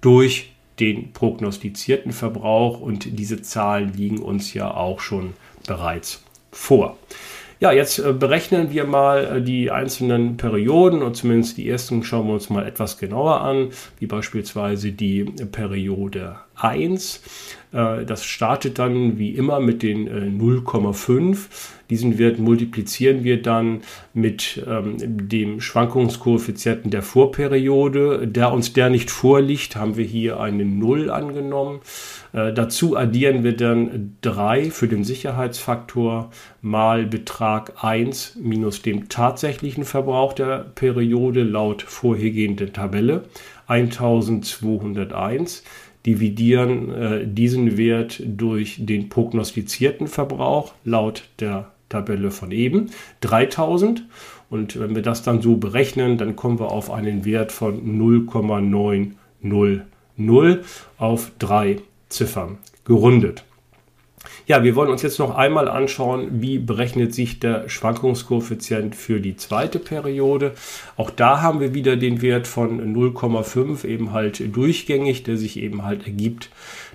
durch 0.02 0.53
den 0.80 1.12
prognostizierten 1.12 2.12
Verbrauch 2.12 2.80
und 2.80 3.18
diese 3.18 3.42
Zahlen 3.42 3.92
liegen 3.94 4.18
uns 4.20 4.54
ja 4.54 4.72
auch 4.72 5.00
schon 5.00 5.34
bereits 5.66 6.22
vor. 6.50 6.96
Ja, 7.60 7.72
jetzt 7.72 7.98
äh, 7.98 8.12
berechnen 8.12 8.72
wir 8.72 8.84
mal 8.84 9.38
äh, 9.38 9.42
die 9.42 9.70
einzelnen 9.70 10.36
Perioden 10.36 11.02
und 11.02 11.16
zumindest 11.16 11.56
die 11.56 11.68
ersten 11.68 12.02
schauen 12.02 12.26
wir 12.26 12.34
uns 12.34 12.50
mal 12.50 12.66
etwas 12.66 12.98
genauer 12.98 13.40
an, 13.40 13.70
wie 13.98 14.06
beispielsweise 14.06 14.92
die 14.92 15.24
Periode 15.24 16.36
1. 16.64 17.20
Äh, 17.72 18.04
das 18.04 18.24
startet 18.24 18.78
dann 18.78 19.18
wie 19.18 19.30
immer 19.30 19.60
mit 19.60 19.82
den 19.82 20.08
0,5. 20.40 21.48
Diesen 21.90 22.18
Wert 22.18 22.38
multiplizieren 22.38 23.24
wir 23.24 23.42
dann 23.42 23.82
mit 24.14 24.64
ähm, 24.66 24.96
dem 24.98 25.60
Schwankungskoeffizienten 25.60 26.90
der 26.90 27.02
Vorperiode. 27.02 28.26
Da 28.26 28.48
uns 28.48 28.72
der 28.72 28.88
nicht 28.88 29.10
vorliegt, 29.10 29.76
haben 29.76 29.98
wir 29.98 30.04
hier 30.04 30.40
eine 30.40 30.64
0 30.64 31.10
angenommen. 31.10 31.80
Äh, 32.32 32.54
dazu 32.54 32.96
addieren 32.96 33.44
wir 33.44 33.54
dann 33.54 34.16
3 34.22 34.70
für 34.70 34.88
den 34.88 35.04
Sicherheitsfaktor 35.04 36.30
mal 36.62 37.04
Betrag 37.04 37.84
1 37.84 38.38
minus 38.40 38.80
dem 38.80 39.10
tatsächlichen 39.10 39.84
Verbrauch 39.84 40.32
der 40.32 40.64
Periode 40.74 41.42
laut 41.42 41.82
vorhergehenden 41.82 42.72
Tabelle 42.72 43.24
1201. 43.66 45.62
dividieren 46.06 46.92
äh, 46.92 47.26
diesen 47.26 47.76
Wert 47.76 48.22
durch 48.24 48.78
den 48.80 49.08
prognostizierten 49.08 50.06
Verbrauch 50.06 50.74
laut 50.84 51.24
der 51.40 51.72
Tabelle 51.88 52.30
von 52.30 52.50
eben 52.50 52.90
3000 53.20 54.04
und 54.50 54.78
wenn 54.78 54.94
wir 54.94 55.02
das 55.02 55.22
dann 55.22 55.42
so 55.42 55.56
berechnen, 55.56 56.18
dann 56.18 56.36
kommen 56.36 56.60
wir 56.60 56.70
auf 56.70 56.90
einen 56.90 57.24
Wert 57.24 57.50
von 57.50 57.98
0,900 57.98 60.64
auf 60.98 61.32
drei 61.38 61.78
Ziffern 62.08 62.58
gerundet. 62.84 63.44
Ja, 64.46 64.62
wir 64.62 64.76
wollen 64.76 64.90
uns 64.90 65.02
jetzt 65.02 65.18
noch 65.18 65.34
einmal 65.34 65.68
anschauen, 65.68 66.42
wie 66.42 66.58
berechnet 66.58 67.14
sich 67.14 67.40
der 67.40 67.68
Schwankungskoeffizient 67.68 68.94
für 68.94 69.20
die 69.20 69.36
zweite 69.36 69.78
Periode. 69.78 70.52
Auch 70.96 71.10
da 71.10 71.40
haben 71.40 71.60
wir 71.60 71.74
wieder 71.74 71.96
den 71.96 72.22
Wert 72.22 72.46
von 72.46 72.94
0,5 72.94 73.84
eben 73.84 74.12
halt 74.12 74.54
durchgängig, 74.54 75.22
der 75.22 75.36
sich 75.36 75.58
eben 75.58 75.84
halt 75.84 76.06
ergibt 76.06 76.50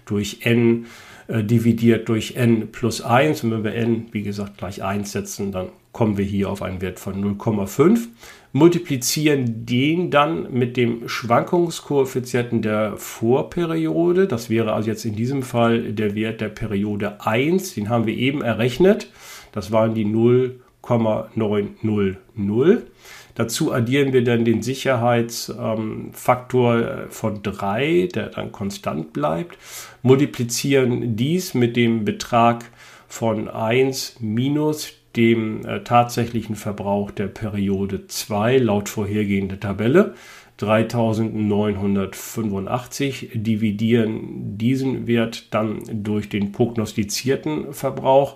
durch 0.05 0.39
n 0.41 0.85
äh, 1.27 1.43
dividiert 1.43 2.09
durch 2.09 2.35
n 2.35 2.71
plus 2.71 3.01
1. 3.01 3.43
Und 3.43 3.51
wenn 3.51 3.63
wir 3.63 3.75
n, 3.75 4.07
wie 4.11 4.23
gesagt, 4.23 4.57
gleich 4.57 4.83
1 4.83 5.11
setzen, 5.11 5.51
dann 5.51 5.69
kommen 5.91 6.17
wir 6.17 6.25
hier 6.25 6.49
auf 6.49 6.61
einen 6.61 6.81
Wert 6.81 6.99
von 6.99 7.15
0,5 7.37 8.07
multiplizieren 8.51 9.65
den 9.65 10.09
dann 10.09 10.51
mit 10.51 10.75
dem 10.75 11.07
Schwankungskoeffizienten 11.07 12.61
der 12.61 12.97
Vorperiode. 12.97 14.27
Das 14.27 14.49
wäre 14.49 14.73
also 14.73 14.89
jetzt 14.89 15.05
in 15.05 15.15
diesem 15.15 15.43
Fall 15.43 15.93
der 15.93 16.15
Wert 16.15 16.41
der 16.41 16.49
Periode 16.49 17.25
1. 17.25 17.75
Den 17.75 17.87
haben 17.89 18.07
wir 18.07 18.17
eben 18.17 18.41
errechnet. 18.41 19.09
Das 19.51 19.71
waren 19.71 19.93
die 19.93 20.05
0,900. 20.05 22.87
Dazu 23.35 23.71
addieren 23.71 24.11
wir 24.11 24.23
dann 24.23 24.43
den 24.43 24.61
Sicherheitsfaktor 24.61 26.75
ähm, 26.75 27.09
von 27.09 27.41
3, 27.41 28.09
der 28.13 28.27
dann 28.27 28.51
konstant 28.51 29.13
bleibt, 29.13 29.57
multiplizieren 30.01 31.15
dies 31.15 31.53
mit 31.53 31.77
dem 31.77 32.03
Betrag 32.03 32.65
von 33.07 33.47
1 33.47 34.17
minus 34.19 34.98
dem 35.15 35.63
äh, 35.65 35.83
tatsächlichen 35.83 36.55
Verbrauch 36.55 37.11
der 37.11 37.27
Periode 37.27 38.07
2 38.07 38.57
laut 38.57 38.89
vorhergehender 38.89 39.59
Tabelle. 39.59 40.15
3985 40.57 43.29
dividieren 43.33 44.57
diesen 44.57 45.05
Wert 45.07 45.53
dann 45.53 45.83
durch 46.03 46.27
den 46.27 46.51
prognostizierten 46.51 47.73
Verbrauch. 47.73 48.35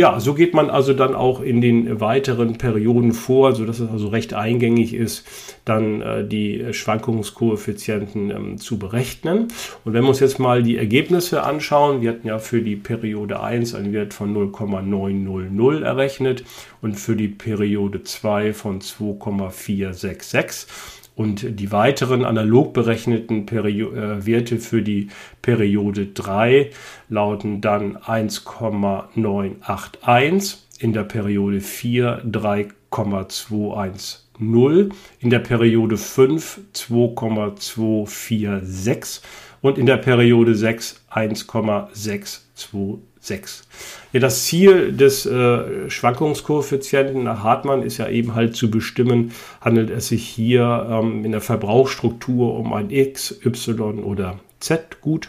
Ja, 0.00 0.18
so 0.18 0.32
geht 0.32 0.54
man 0.54 0.70
also 0.70 0.94
dann 0.94 1.14
auch 1.14 1.42
in 1.42 1.60
den 1.60 2.00
weiteren 2.00 2.56
Perioden 2.56 3.12
vor, 3.12 3.54
sodass 3.54 3.80
es 3.80 3.90
also 3.90 4.08
recht 4.08 4.32
eingängig 4.32 4.94
ist, 4.94 5.26
dann 5.66 6.00
äh, 6.00 6.26
die 6.26 6.72
Schwankungskoeffizienten 6.72 8.30
ähm, 8.30 8.56
zu 8.56 8.78
berechnen. 8.78 9.48
Und 9.84 9.92
wenn 9.92 10.02
wir 10.02 10.08
uns 10.08 10.20
jetzt 10.20 10.38
mal 10.38 10.62
die 10.62 10.78
Ergebnisse 10.78 11.42
anschauen, 11.42 12.00
wir 12.00 12.12
hatten 12.12 12.26
ja 12.26 12.38
für 12.38 12.62
die 12.62 12.76
Periode 12.76 13.42
1 13.42 13.74
einen 13.74 13.92
Wert 13.92 14.14
von 14.14 14.32
0,900 14.32 15.82
errechnet 15.82 16.44
und 16.80 16.94
für 16.94 17.14
die 17.14 17.28
Periode 17.28 18.02
2 18.02 18.54
von 18.54 18.80
2,466 18.80 20.66
und 21.14 21.60
die 21.60 21.70
weiteren 21.72 22.24
analog 22.24 22.72
berechneten 22.72 23.44
Perio 23.46 23.92
äh, 23.92 24.26
Werte 24.26 24.58
für 24.58 24.82
die 24.82 25.08
Periode 25.42 26.06
3 26.06 26.70
lauten 27.08 27.60
dann 27.60 27.96
1,981, 27.96 30.58
in 30.78 30.92
der 30.92 31.04
Periode 31.04 31.60
4 31.60 32.22
3,210, 32.24 34.92
in 35.20 35.30
der 35.30 35.38
Periode 35.40 35.96
5 35.96 36.60
2,246 36.72 39.22
und 39.60 39.78
in 39.78 39.86
der 39.86 39.98
Periode 39.98 40.54
6 40.54 41.04
1,626. 41.08 43.10
6. 43.20 43.68
Ja, 44.12 44.20
das 44.20 44.46
Ziel 44.46 44.92
des 44.92 45.26
äh, 45.26 45.90
Schwankungskoeffizienten 45.90 47.22
nach 47.22 47.44
Hartmann 47.44 47.82
ist 47.82 47.98
ja 47.98 48.08
eben 48.08 48.34
halt 48.34 48.56
zu 48.56 48.70
bestimmen, 48.70 49.32
handelt 49.60 49.90
es 49.90 50.08
sich 50.08 50.26
hier 50.26 50.88
ähm, 50.90 51.24
in 51.24 51.32
der 51.32 51.42
Verbrauchsstruktur 51.42 52.54
um 52.54 52.72
ein 52.72 52.90
X, 52.90 53.38
Y 53.44 54.02
oder 54.02 54.40
Z-Gut. 54.58 55.28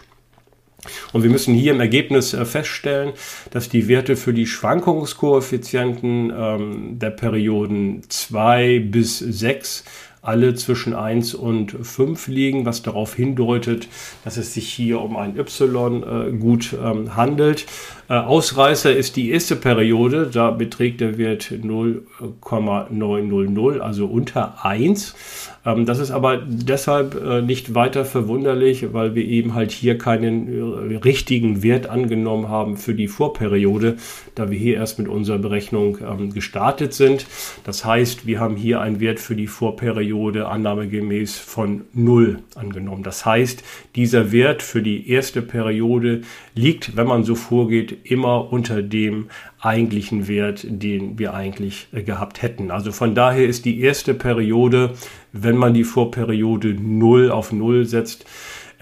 Und 1.13 1.21
wir 1.21 1.29
müssen 1.29 1.53
hier 1.53 1.73
im 1.73 1.79
Ergebnis 1.79 2.33
äh, 2.33 2.45
feststellen, 2.45 3.13
dass 3.51 3.69
die 3.69 3.87
Werte 3.87 4.15
für 4.15 4.33
die 4.33 4.47
Schwankungskoeffizienten 4.47 6.33
ähm, 6.35 6.97
der 6.97 7.11
Perioden 7.11 8.03
2 8.07 8.79
bis 8.79 9.19
6 9.19 9.83
alle 10.21 10.53
zwischen 10.53 10.93
1 10.93 11.33
und 11.33 11.71
5 11.71 12.27
liegen, 12.27 12.65
was 12.65 12.83
darauf 12.83 13.15
hindeutet, 13.15 13.87
dass 14.23 14.37
es 14.37 14.53
sich 14.53 14.71
hier 14.71 15.01
um 15.01 15.17
ein 15.17 15.37
Y-Gut 15.37 16.73
äh, 16.73 16.75
ähm, 16.77 17.15
handelt. 17.15 17.65
Äh, 18.11 18.15
Ausreißer 18.15 18.93
ist 18.93 19.15
die 19.15 19.31
erste 19.31 19.55
Periode, 19.55 20.27
da 20.27 20.51
beträgt 20.51 20.99
der 20.99 21.17
Wert 21.17 21.53
0,900, 21.63 23.79
also 23.79 24.05
unter 24.05 24.65
1. 24.65 25.15
Ähm, 25.65 25.85
das 25.85 25.99
ist 25.99 26.11
aber 26.11 26.41
deshalb 26.45 27.15
äh, 27.23 27.41
nicht 27.41 27.73
weiter 27.73 28.03
verwunderlich, 28.03 28.91
weil 28.91 29.15
wir 29.15 29.23
eben 29.23 29.53
halt 29.53 29.71
hier 29.71 29.97
keinen 29.97 30.49
richtigen 31.05 31.63
Wert 31.63 31.87
angenommen 31.87 32.49
haben 32.49 32.75
für 32.75 32.95
die 32.95 33.07
Vorperiode, 33.07 33.95
da 34.35 34.51
wir 34.51 34.59
hier 34.59 34.75
erst 34.75 34.99
mit 34.99 35.07
unserer 35.07 35.37
Berechnung 35.37 35.99
ähm, 36.01 36.33
gestartet 36.33 36.93
sind. 36.93 37.25
Das 37.63 37.85
heißt, 37.85 38.27
wir 38.27 38.41
haben 38.41 38.57
hier 38.57 38.81
einen 38.81 38.99
Wert 38.99 39.21
für 39.21 39.37
die 39.37 39.47
Vorperiode 39.47 40.01
Periode 40.01 40.47
annahmegemäß 40.47 41.37
von 41.37 41.81
0 41.93 42.39
angenommen. 42.55 43.03
Das 43.03 43.25
heißt, 43.25 43.63
dieser 43.95 44.31
Wert 44.31 44.61
für 44.61 44.81
die 44.81 45.09
erste 45.09 45.41
Periode 45.41 46.21
liegt, 46.55 46.97
wenn 46.97 47.07
man 47.07 47.23
so 47.23 47.35
vorgeht, 47.35 47.97
immer 48.03 48.51
unter 48.51 48.81
dem 48.81 49.27
eigentlichen 49.59 50.27
Wert, 50.27 50.65
den 50.67 51.19
wir 51.19 51.33
eigentlich 51.33 51.87
äh, 51.93 52.03
gehabt 52.03 52.41
hätten. 52.41 52.71
Also 52.71 52.91
von 52.91 53.15
daher 53.15 53.47
ist 53.47 53.65
die 53.65 53.81
erste 53.81 54.13
Periode, 54.13 54.93
wenn 55.31 55.57
man 55.57 55.73
die 55.73 55.83
Vorperiode 55.83 56.73
0 56.73 57.31
auf 57.31 57.51
0 57.51 57.85
setzt, 57.85 58.25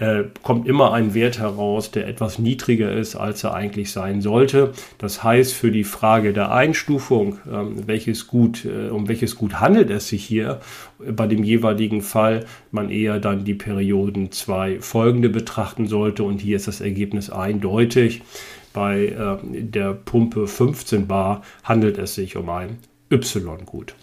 äh, 0.00 0.24
kommt 0.42 0.66
immer 0.66 0.94
ein 0.94 1.12
Wert 1.12 1.38
heraus, 1.38 1.90
der 1.90 2.08
etwas 2.08 2.38
niedriger 2.38 2.90
ist, 2.90 3.16
als 3.16 3.44
er 3.44 3.52
eigentlich 3.52 3.92
sein 3.92 4.22
sollte. 4.22 4.72
Das 4.96 5.22
heißt, 5.22 5.52
für 5.52 5.70
die 5.70 5.84
Frage 5.84 6.32
der 6.32 6.52
Einstufung, 6.52 7.38
ähm, 7.52 7.86
welches 7.86 8.26
Gut, 8.26 8.64
äh, 8.64 8.88
um 8.88 9.08
welches 9.08 9.36
Gut 9.36 9.60
handelt 9.60 9.90
es 9.90 10.08
sich 10.08 10.24
hier, 10.24 10.60
bei 10.98 11.26
dem 11.26 11.44
jeweiligen 11.44 12.00
Fall 12.00 12.46
man 12.70 12.90
eher 12.90 13.20
dann 13.20 13.44
die 13.44 13.54
Perioden 13.54 14.32
zwei 14.32 14.80
folgende 14.80 15.28
betrachten 15.28 15.86
sollte. 15.86 16.24
Und 16.24 16.40
hier 16.40 16.56
ist 16.56 16.66
das 16.66 16.80
Ergebnis 16.80 17.28
eindeutig. 17.28 18.22
Bei 18.72 19.06
äh, 19.06 19.36
der 19.42 19.92
Pumpe 19.92 20.46
15 20.46 21.06
Bar 21.06 21.42
handelt 21.64 21.98
es 21.98 22.14
sich 22.14 22.36
um 22.36 22.48
ein 22.50 22.78
Y-Gut. 23.10 23.94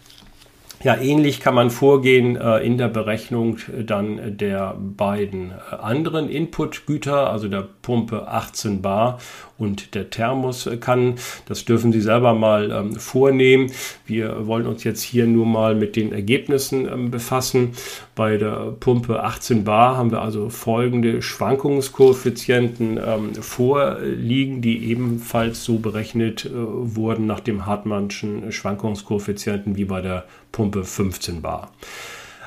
Ja, 0.84 0.96
ähnlich 0.96 1.40
kann 1.40 1.54
man 1.54 1.70
vorgehen 1.70 2.36
äh, 2.36 2.58
in 2.58 2.78
der 2.78 2.86
Berechnung 2.86 3.58
äh, 3.76 3.82
dann 3.82 4.36
der 4.36 4.76
beiden 4.78 5.50
äh, 5.50 5.74
anderen 5.74 6.28
Inputgüter, 6.28 7.30
also 7.30 7.48
der 7.48 7.66
Pumpe 7.82 8.28
18 8.28 8.80
Bar 8.80 9.18
und 9.58 9.94
der 9.94 10.10
Thermoskanne. 10.10 11.16
Das 11.46 11.64
dürfen 11.64 11.92
Sie 11.92 12.00
selber 12.00 12.34
mal 12.34 12.70
ähm, 12.70 12.94
vornehmen. 12.94 13.72
Wir 14.06 14.46
wollen 14.46 14.66
uns 14.66 14.84
jetzt 14.84 15.02
hier 15.02 15.26
nur 15.26 15.46
mal 15.46 15.74
mit 15.74 15.96
den 15.96 16.12
Ergebnissen 16.12 16.88
ähm, 16.88 17.10
befassen. 17.10 17.72
Bei 18.14 18.36
der 18.36 18.76
Pumpe 18.78 19.22
18 19.22 19.64
Bar 19.64 19.96
haben 19.96 20.10
wir 20.10 20.22
also 20.22 20.48
folgende 20.48 21.22
Schwankungskoeffizienten 21.22 22.98
ähm, 23.04 23.34
vorliegen, 23.34 24.62
die 24.62 24.90
ebenfalls 24.90 25.64
so 25.64 25.78
berechnet 25.78 26.44
äh, 26.44 26.50
wurden 26.54 27.26
nach 27.26 27.40
dem 27.40 27.66
Hartmannschen 27.66 28.52
Schwankungskoeffizienten 28.52 29.76
wie 29.76 29.84
bei 29.84 30.00
der 30.00 30.24
Pumpe 30.52 30.84
15 30.84 31.42
Bar. 31.42 31.72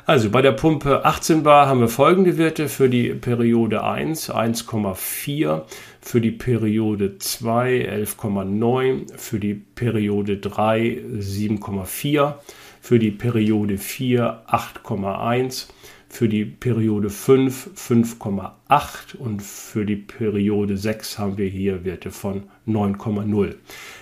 Also 0.05 0.31
bei 0.31 0.41
der 0.41 0.53
Pumpe 0.53 1.05
18 1.05 1.43
Bar 1.43 1.67
haben 1.67 1.79
wir 1.79 1.87
folgende 1.87 2.37
Werte 2.39 2.69
für 2.69 2.89
die 2.89 3.09
Periode 3.09 3.83
1 3.83 4.31
1,4, 4.31 5.61
für 6.01 6.21
die 6.21 6.31
Periode 6.31 7.19
2 7.19 7.87
11,9, 8.17 9.15
für 9.15 9.39
die 9.39 9.53
Periode 9.53 10.37
3 10.37 11.01
7,4, 11.19 12.33
für 12.81 12.97
die 12.97 13.11
Periode 13.11 13.77
4 13.77 14.41
8,1, 14.47 15.67
für 16.11 16.27
die 16.27 16.43
Periode 16.43 17.09
5 17.09 17.69
5,8 17.75 19.15
und 19.17 19.41
für 19.41 19.85
die 19.85 19.95
Periode 19.95 20.75
6 20.75 21.17
haben 21.17 21.37
wir 21.37 21.47
hier 21.47 21.85
Werte 21.85 22.11
von 22.11 22.43
9,0. 22.67 23.55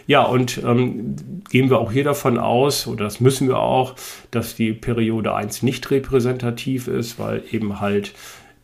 Ja, 0.08 0.24
und 0.24 0.60
ähm, 0.66 1.16
gehen 1.52 1.70
wir 1.70 1.78
auch 1.78 1.92
hier 1.92 2.04
davon 2.04 2.40
aus, 2.40 2.88
oder 2.88 3.04
das 3.04 3.20
müssen 3.20 3.48
wir 3.48 3.60
auch, 3.60 3.96
dass 4.32 4.56
die 4.56 4.74
Periode 4.74 5.36
1 5.36 5.62
nicht 5.62 5.92
repräsentativ 5.92 6.88
ist, 6.88 7.20
weil 7.20 7.44
eben 7.52 7.80
halt 7.80 8.14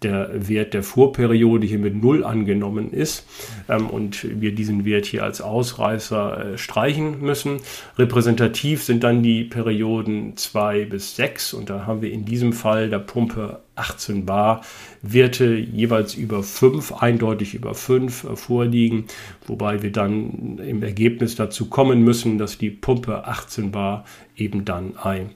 der 0.05 0.29
Wert 0.47 0.73
der 0.73 0.83
Vorperiode 0.83 1.65
hier 1.65 1.79
mit 1.79 2.01
0 2.01 2.23
angenommen 2.23 2.91
ist 2.91 3.25
ähm, 3.67 3.89
und 3.89 4.39
wir 4.39 4.53
diesen 4.53 4.85
Wert 4.85 5.05
hier 5.05 5.23
als 5.23 5.41
Ausreißer 5.41 6.53
äh, 6.53 6.57
streichen 6.57 7.21
müssen. 7.21 7.57
Repräsentativ 7.97 8.83
sind 8.83 9.03
dann 9.03 9.23
die 9.23 9.43
Perioden 9.43 10.37
2 10.37 10.85
bis 10.85 11.15
6 11.15 11.53
und 11.53 11.69
da 11.69 11.87
haben 11.87 12.01
wir 12.01 12.11
in 12.11 12.23
diesem 12.23 12.53
Fall 12.53 12.89
der 12.89 12.99
Pumpe 12.99 13.61
18 13.75 14.25
Bar 14.25 14.61
Werte 15.01 15.55
jeweils 15.55 16.13
über 16.13 16.43
5, 16.43 16.93
eindeutig 17.01 17.55
über 17.55 17.73
5 17.73 18.23
äh, 18.23 18.35
vorliegen, 18.35 19.05
wobei 19.47 19.81
wir 19.81 19.91
dann 19.91 20.59
im 20.59 20.83
Ergebnis 20.83 21.35
dazu 21.35 21.65
kommen 21.65 22.03
müssen, 22.03 22.37
dass 22.37 22.59
die 22.59 22.69
Pumpe 22.69 23.25
18 23.25 23.71
Bar 23.71 24.05
eben 24.37 24.65
dann 24.65 24.97
ein 24.97 25.31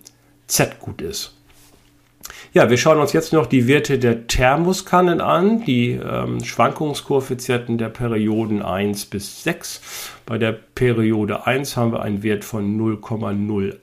Z-Gut 0.48 1.02
ist. 1.02 1.39
Ja, 2.54 2.70
wir 2.70 2.78
schauen 2.78 3.00
uns 3.00 3.14
jetzt 3.14 3.34
noch 3.34 3.46
die 3.46 3.68
Werte 3.68 4.00
der 4.00 4.28
Thermoskannen 4.28 5.22
an, 5.22 5.64
die 5.64 5.92
ähm, 5.92 6.44
Schwankungskoeffizienten 6.44 7.78
der 7.78 7.90
Perioden 7.90 8.62
1 8.62 9.06
bis 9.06 9.44
6. 9.44 9.82
Bei 10.26 10.38
der 10.38 10.52
Periode 10.52 11.46
1 11.46 11.78
haben 11.78 11.92
wir 11.92 12.02
einen 12.02 12.24
Wert 12.24 12.44
von 12.44 12.80
0,08, 12.80 13.78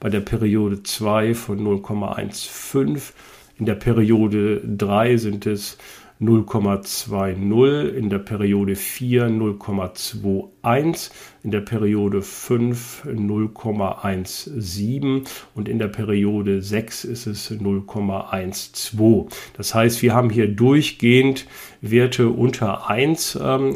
bei 0.00 0.08
der 0.08 0.20
Periode 0.20 0.82
2 0.82 1.34
von 1.34 1.60
0,15, 1.60 3.12
in 3.58 3.66
der 3.66 3.74
Periode 3.74 4.62
3 4.64 5.16
sind 5.16 5.46
es 5.46 5.78
0,20, 6.20 7.90
in 7.90 8.10
der 8.10 8.18
Periode 8.18 8.74
4 8.74 9.28
0,21, 9.28 11.10
in 11.44 11.52
der 11.52 11.60
Periode 11.60 12.22
5 12.22 13.04
0,17 13.06 15.28
und 15.54 15.68
in 15.68 15.78
der 15.78 15.86
Periode 15.86 16.60
6 16.60 17.04
ist 17.04 17.28
es 17.28 17.52
0,12. 17.52 19.28
Das 19.56 19.74
heißt, 19.74 20.02
wir 20.02 20.14
haben 20.14 20.30
hier 20.30 20.48
durchgehend 20.48 21.46
Werte 21.80 22.30
unter 22.30 22.90
1 22.90 23.38
ähm, 23.40 23.74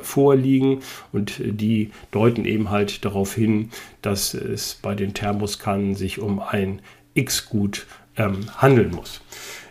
vorliegen 0.00 0.78
und 1.12 1.42
die 1.44 1.90
deuten 2.10 2.46
eben 2.46 2.70
halt 2.70 3.04
darauf 3.04 3.34
hin, 3.34 3.68
dass 4.00 4.32
es 4.32 4.78
bei 4.80 4.94
den 4.94 5.12
Thermoskannen 5.12 5.94
sich 5.94 6.20
um 6.20 6.40
ein 6.40 6.80
X-Gut 7.14 7.86
ähm, 8.16 8.46
handeln 8.56 8.92
muss. 8.92 9.20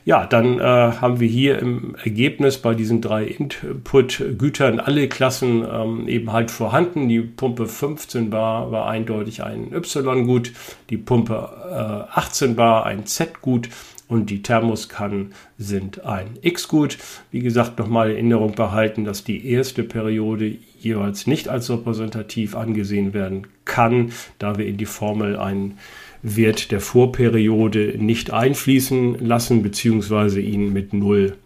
Ja, 0.04 0.26
dann 0.26 0.60
äh, 0.60 0.64
haben 0.64 1.20
wir 1.20 1.28
hier 1.28 1.60
im 1.60 1.96
Ergebnis 2.04 2.58
bei 2.58 2.74
diesen 2.74 3.02
drei 3.02 3.26
Input-Gütern 3.26 4.80
alle 4.80 5.08
Klassen 5.08 5.64
ähm, 5.72 6.08
eben 6.08 6.34
halt 6.34 6.50
vorhanden. 6.50 7.08
Die 7.08 7.22
Pumpe 7.22 7.68
15 7.68 8.32
Bar 8.32 8.72
war 8.72 8.88
eindeutig 8.88 9.44
ein 9.44 9.72
Y-Gut, 9.72 10.54
die 10.90 10.98
Pumpe 10.98 12.08
äh, 12.12 12.18
18 12.18 12.56
Bar 12.56 12.86
ein 12.88 13.06
Z-Gut 13.06 13.70
und 14.12 14.30
die 14.30 14.42
Thermoskannen 14.42 15.34
sind 15.58 16.04
ein 16.04 16.38
X-Gut. 16.42 16.98
Wie 17.32 17.40
gesagt, 17.40 17.80
nochmal 17.80 18.10
in 18.10 18.16
Erinnerung 18.16 18.56
behalten, 18.56 19.06
dass 19.06 19.24
die 19.24 19.48
erste 19.48 19.84
Periode 19.84 20.58
jeweils 20.80 21.28
nicht 21.28 21.48
als 21.48 21.70
repräsentativ 21.70 22.56
angesehen 22.56 23.14
werden 23.14 23.48
kann, 23.66 24.12
da 24.38 24.58
wir 24.58 24.66
in 24.66 24.78
die 24.78 24.86
Formel 24.86 25.38
einen 25.38 25.78
Wert 26.24 26.72
der 26.72 26.82
Vorperiode 26.82 27.96
nicht 27.98 28.32
einfließen 28.32 29.26
lassen 29.26 29.64
bzw. 29.64 30.40
ihn 30.40 30.74
mit 30.74 30.94
Null 30.94 31.38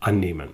annehmen. 0.00 0.48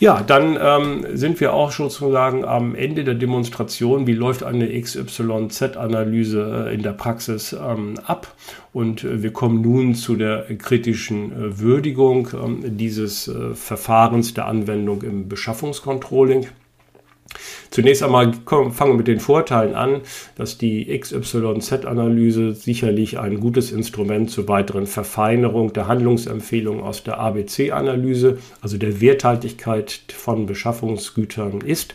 Ja, 0.00 0.22
dann 0.22 0.58
ähm, 0.58 1.04
sind 1.12 1.40
wir 1.40 1.52
auch 1.52 1.72
sozusagen 1.72 2.42
am 2.42 2.74
Ende 2.74 3.04
der 3.04 3.14
Demonstration. 3.14 4.06
Wie 4.06 4.14
läuft 4.14 4.42
eine 4.42 4.68
XYZ-Analyse 4.80 6.68
äh, 6.68 6.74
in 6.74 6.82
der 6.82 6.92
Praxis 6.92 7.52
ähm, 7.52 7.98
ab? 8.06 8.34
Und 8.72 9.04
äh, 9.04 9.22
wir 9.22 9.34
kommen 9.34 9.60
nun 9.60 9.94
zu 9.94 10.16
der 10.16 10.46
kritischen 10.56 11.32
äh, 11.32 11.58
Würdigung 11.58 12.30
ähm, 12.32 12.78
dieses 12.78 13.28
äh, 13.28 13.54
Verfahrens 13.54 14.32
der 14.32 14.46
Anwendung 14.46 15.02
im 15.02 15.28
Beschaffungscontrolling. 15.28 16.46
Zunächst 17.70 18.02
einmal 18.02 18.32
fangen 18.44 18.74
wir 18.78 18.94
mit 18.94 19.06
den 19.06 19.20
Vorteilen 19.20 19.74
an, 19.74 20.00
dass 20.34 20.58
die 20.58 20.86
XYZ-Analyse 20.98 22.54
sicherlich 22.54 23.18
ein 23.20 23.38
gutes 23.38 23.70
Instrument 23.70 24.28
zur 24.28 24.48
weiteren 24.48 24.86
Verfeinerung 24.86 25.72
der 25.72 25.86
Handlungsempfehlungen 25.86 26.82
aus 26.82 27.04
der 27.04 27.18
ABC-Analyse, 27.20 28.38
also 28.60 28.76
der 28.76 29.00
Werthaltigkeit 29.00 30.00
von 30.12 30.46
Beschaffungsgütern 30.46 31.60
ist. 31.60 31.94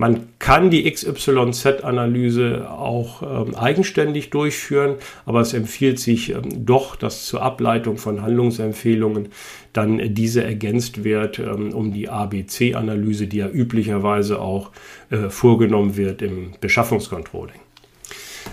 Man 0.00 0.28
kann 0.38 0.70
die 0.70 0.88
XYZ-Analyse 0.88 2.70
auch 2.70 3.22
ähm, 3.22 3.56
eigenständig 3.56 4.30
durchführen, 4.30 4.94
aber 5.26 5.40
es 5.40 5.54
empfiehlt 5.54 5.98
sich 5.98 6.30
ähm, 6.30 6.64
doch, 6.64 6.94
dass 6.94 7.26
zur 7.26 7.42
Ableitung 7.42 7.96
von 7.96 8.22
Handlungsempfehlungen 8.22 9.30
dann 9.72 10.14
diese 10.14 10.44
ergänzt 10.44 11.02
wird 11.02 11.40
ähm, 11.40 11.74
um 11.74 11.92
die 11.92 12.08
ABC-Analyse, 12.08 13.26
die 13.26 13.38
ja 13.38 13.48
üblicherweise 13.48 14.40
auch 14.40 14.70
äh, 15.10 15.30
vorgenommen 15.30 15.96
wird 15.96 16.22
im 16.22 16.52
Beschaffungscontrolling. 16.60 17.60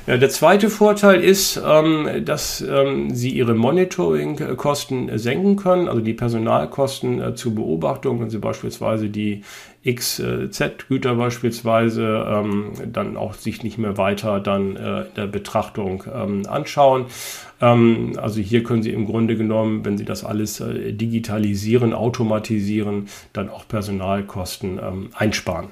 Ja, 0.07 0.17
der 0.17 0.29
zweite 0.29 0.69
Vorteil 0.69 1.23
ist, 1.23 1.59
ähm, 1.65 2.23
dass 2.23 2.61
ähm, 2.61 3.09
Sie 3.15 3.29
Ihre 3.29 3.55
Monitoring-Kosten 3.55 5.17
senken 5.17 5.55
können, 5.55 5.87
also 5.87 5.99
die 5.99 6.13
Personalkosten 6.13 7.19
äh, 7.19 7.35
zur 7.35 7.55
Beobachtung, 7.55 8.21
wenn 8.21 8.29
Sie 8.29 8.37
beispielsweise 8.37 9.09
die 9.09 9.41
XZ-Güter 9.83 11.15
beispielsweise 11.15 12.25
ähm, 12.27 12.73
dann 12.91 13.17
auch 13.17 13.33
sich 13.33 13.63
nicht 13.63 13.77
mehr 13.79 13.97
weiter 13.97 14.39
dann 14.39 14.75
äh, 14.75 15.01
in 15.01 15.13
der 15.15 15.27
Betrachtung 15.27 16.03
ähm, 16.13 16.43
anschauen. 16.47 17.05
Ähm, 17.59 18.13
also 18.21 18.41
hier 18.41 18.63
können 18.63 18.83
Sie 18.83 18.91
im 18.91 19.07
Grunde 19.07 19.35
genommen, 19.35 19.85
wenn 19.85 19.97
Sie 19.97 20.05
das 20.05 20.23
alles 20.23 20.59
äh, 20.59 20.93
digitalisieren, 20.93 21.93
automatisieren, 21.93 23.07
dann 23.33 23.49
auch 23.49 23.67
Personalkosten 23.67 24.79
ähm, 24.79 25.09
einsparen. 25.15 25.69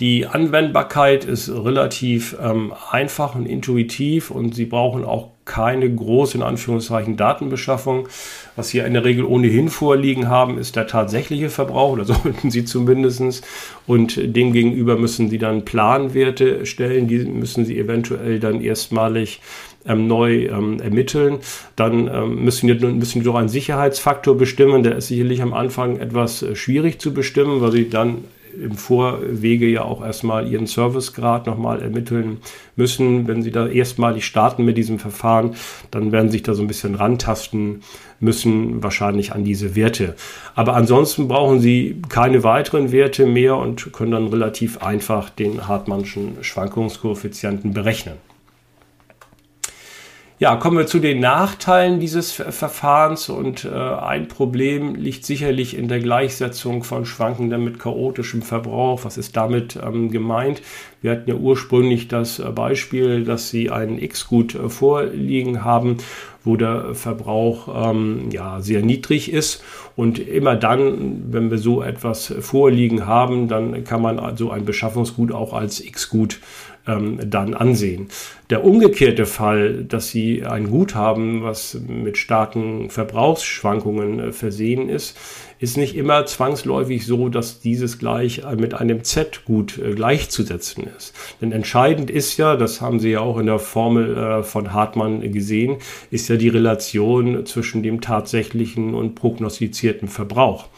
Die 0.00 0.26
Anwendbarkeit 0.26 1.26
ist 1.26 1.50
relativ 1.50 2.34
ähm, 2.42 2.72
einfach 2.90 3.34
und 3.34 3.44
intuitiv 3.44 4.30
und 4.30 4.54
Sie 4.54 4.64
brauchen 4.64 5.04
auch 5.04 5.28
keine 5.44 5.94
große, 5.94 6.38
in 6.38 6.42
Anführungszeichen, 6.42 7.18
Datenbeschaffung. 7.18 8.08
Was 8.56 8.70
Sie 8.70 8.78
in 8.78 8.94
der 8.94 9.04
Regel 9.04 9.24
ohnehin 9.24 9.68
vorliegen 9.68 10.28
haben, 10.28 10.56
ist 10.56 10.76
der 10.76 10.86
tatsächliche 10.86 11.50
Verbrauch, 11.50 11.92
oder 11.92 12.04
sollten 12.06 12.50
Sie 12.50 12.64
zumindest. 12.64 13.44
Und 13.86 14.18
demgegenüber 14.34 14.96
müssen 14.96 15.28
Sie 15.28 15.36
dann 15.36 15.66
Planwerte 15.66 16.64
stellen, 16.64 17.06
die 17.06 17.18
müssen 17.18 17.66
Sie 17.66 17.78
eventuell 17.78 18.40
dann 18.40 18.62
erstmalig 18.62 19.42
ähm, 19.84 20.06
neu 20.06 20.46
ähm, 20.46 20.80
ermitteln. 20.80 21.40
Dann 21.76 22.08
ähm, 22.08 22.44
müssen, 22.44 22.68
wir, 22.68 22.88
müssen 22.88 23.22
doch 23.22 23.34
einen 23.34 23.50
Sicherheitsfaktor 23.50 24.38
bestimmen. 24.38 24.82
Der 24.82 24.96
ist 24.96 25.08
sicherlich 25.08 25.42
am 25.42 25.52
Anfang 25.52 25.98
etwas 25.98 26.42
äh, 26.42 26.54
schwierig 26.54 27.00
zu 27.00 27.12
bestimmen, 27.12 27.60
weil 27.60 27.72
Sie 27.72 27.90
dann 27.90 28.24
im 28.54 28.72
Vorwege 28.72 29.66
ja 29.66 29.82
auch 29.82 30.04
erstmal 30.04 30.48
ihren 30.48 30.66
Servicegrad 30.66 31.46
nochmal 31.46 31.82
ermitteln 31.82 32.38
müssen. 32.76 33.28
Wenn 33.28 33.42
sie 33.42 33.50
da 33.50 33.66
erstmalig 33.66 34.24
starten 34.24 34.64
mit 34.64 34.76
diesem 34.76 34.98
Verfahren, 34.98 35.54
dann 35.90 36.12
werden 36.12 36.28
sie 36.28 36.38
sich 36.38 36.42
da 36.42 36.54
so 36.54 36.62
ein 36.62 36.68
bisschen 36.68 36.94
rantasten 36.94 37.82
müssen, 38.20 38.82
wahrscheinlich 38.82 39.32
an 39.32 39.44
diese 39.44 39.74
Werte. 39.74 40.14
Aber 40.54 40.74
ansonsten 40.74 41.28
brauchen 41.28 41.60
sie 41.60 42.02
keine 42.08 42.44
weiteren 42.44 42.92
Werte 42.92 43.26
mehr 43.26 43.56
und 43.56 43.92
können 43.92 44.12
dann 44.12 44.28
relativ 44.28 44.82
einfach 44.82 45.30
den 45.30 45.68
Hartmannschen 45.68 46.42
Schwankungskoeffizienten 46.42 47.72
berechnen. 47.72 48.29
Ja, 50.42 50.56
kommen 50.56 50.78
wir 50.78 50.86
zu 50.86 51.00
den 51.00 51.20
Nachteilen 51.20 52.00
dieses 52.00 52.32
Verfahrens 52.32 53.28
und 53.28 53.66
äh, 53.66 53.68
ein 53.76 54.26
Problem 54.26 54.94
liegt 54.94 55.26
sicherlich 55.26 55.76
in 55.76 55.86
der 55.86 56.00
Gleichsetzung 56.00 56.82
von 56.82 57.04
schwankendem 57.04 57.62
mit 57.62 57.78
chaotischem 57.78 58.40
Verbrauch. 58.40 59.04
Was 59.04 59.18
ist 59.18 59.36
damit 59.36 59.78
ähm, 59.84 60.10
gemeint? 60.10 60.62
Wir 61.02 61.10
hatten 61.10 61.28
ja 61.28 61.36
ursprünglich 61.36 62.08
das 62.08 62.38
äh, 62.38 62.44
Beispiel, 62.52 63.24
dass 63.24 63.50
Sie 63.50 63.68
einen 63.68 63.98
X-Gut 63.98 64.54
äh, 64.54 64.70
vorliegen 64.70 65.62
haben, 65.62 65.98
wo 66.42 66.56
der 66.56 66.94
Verbrauch 66.94 67.90
ähm, 67.90 68.30
ja 68.30 68.62
sehr 68.62 68.80
niedrig 68.80 69.30
ist 69.30 69.62
und 69.94 70.18
immer 70.18 70.56
dann, 70.56 71.34
wenn 71.34 71.50
wir 71.50 71.58
so 71.58 71.82
etwas 71.82 72.32
vorliegen 72.40 73.06
haben, 73.06 73.48
dann 73.48 73.84
kann 73.84 74.00
man 74.00 74.18
also 74.18 74.50
ein 74.50 74.64
Beschaffungsgut 74.64 75.32
auch 75.32 75.52
als 75.52 75.84
X-Gut 75.84 76.40
ähm, 76.86 77.18
dann 77.24 77.54
ansehen. 77.54 78.08
Der 78.48 78.64
umgekehrte 78.64 79.26
Fall, 79.26 79.84
dass 79.84 80.08
Sie 80.08 80.44
ein 80.44 80.70
Guthaben, 80.70 81.42
was 81.42 81.78
mit 81.86 82.18
starken 82.18 82.90
Verbrauchsschwankungen 82.90 84.20
äh, 84.20 84.32
versehen 84.32 84.88
ist, 84.88 85.16
ist 85.60 85.76
nicht 85.76 85.94
immer 85.94 86.24
zwangsläufig 86.24 87.06
so, 87.06 87.28
dass 87.28 87.60
dieses 87.60 87.98
gleich 87.98 88.42
mit 88.56 88.74
einem 88.74 89.04
Z-Gut 89.04 89.78
äh, 89.78 89.92
gleichzusetzen 89.92 90.88
ist. 90.96 91.14
Denn 91.40 91.52
entscheidend 91.52 92.10
ist 92.10 92.38
ja, 92.38 92.56
das 92.56 92.80
haben 92.80 92.98
Sie 92.98 93.10
ja 93.10 93.20
auch 93.20 93.38
in 93.38 93.46
der 93.46 93.58
Formel 93.58 94.16
äh, 94.16 94.42
von 94.42 94.72
Hartmann 94.72 95.20
gesehen, 95.32 95.76
ist 96.10 96.28
ja 96.28 96.36
die 96.36 96.48
Relation 96.48 97.44
zwischen 97.44 97.82
dem 97.82 98.00
tatsächlichen 98.00 98.94
und 98.94 99.14
prognostizierten 99.14 100.08
Verbrauch. 100.08 100.68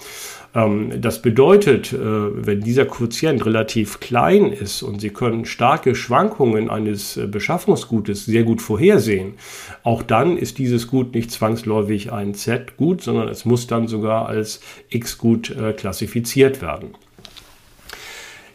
Ähm, 0.55 1.01
das 1.01 1.23
bedeutet, 1.23 1.93
äh, 1.93 1.97
wenn 2.01 2.61
dieser 2.61 2.85
Quotient 2.85 3.45
relativ 3.47 4.01
klein 4.01 4.53
ist 4.53 4.83
und 4.83 5.01
Sie 5.01 5.11
können 5.11 5.45
starke 5.45 5.95
Schwankungen 5.95 6.71
eines 6.71 7.17
äh, 7.17 7.27
Beschaffungsgutes 7.27 8.27
sehr 8.27 8.45
gut 8.45 8.61
vorhersehen, 8.61 9.35
auch 9.83 10.03
dann 10.03 10.37
ist 10.37 10.59
dieses 10.59 10.89
Gut 10.89 11.15
nicht 11.15 11.31
zwangsläufig 11.31 12.13
ein 12.13 12.35
Z-Gut, 12.35 13.03
sondern 13.03 13.29
es 13.29 13.45
muss 13.45 13.67
dann 13.67 13.89
sogar 13.89 14.27
als 14.27 14.61
X-Gut 14.91 15.51
äh, 15.51 15.73
klassifiziert 15.73 16.61
werden. 16.61 16.95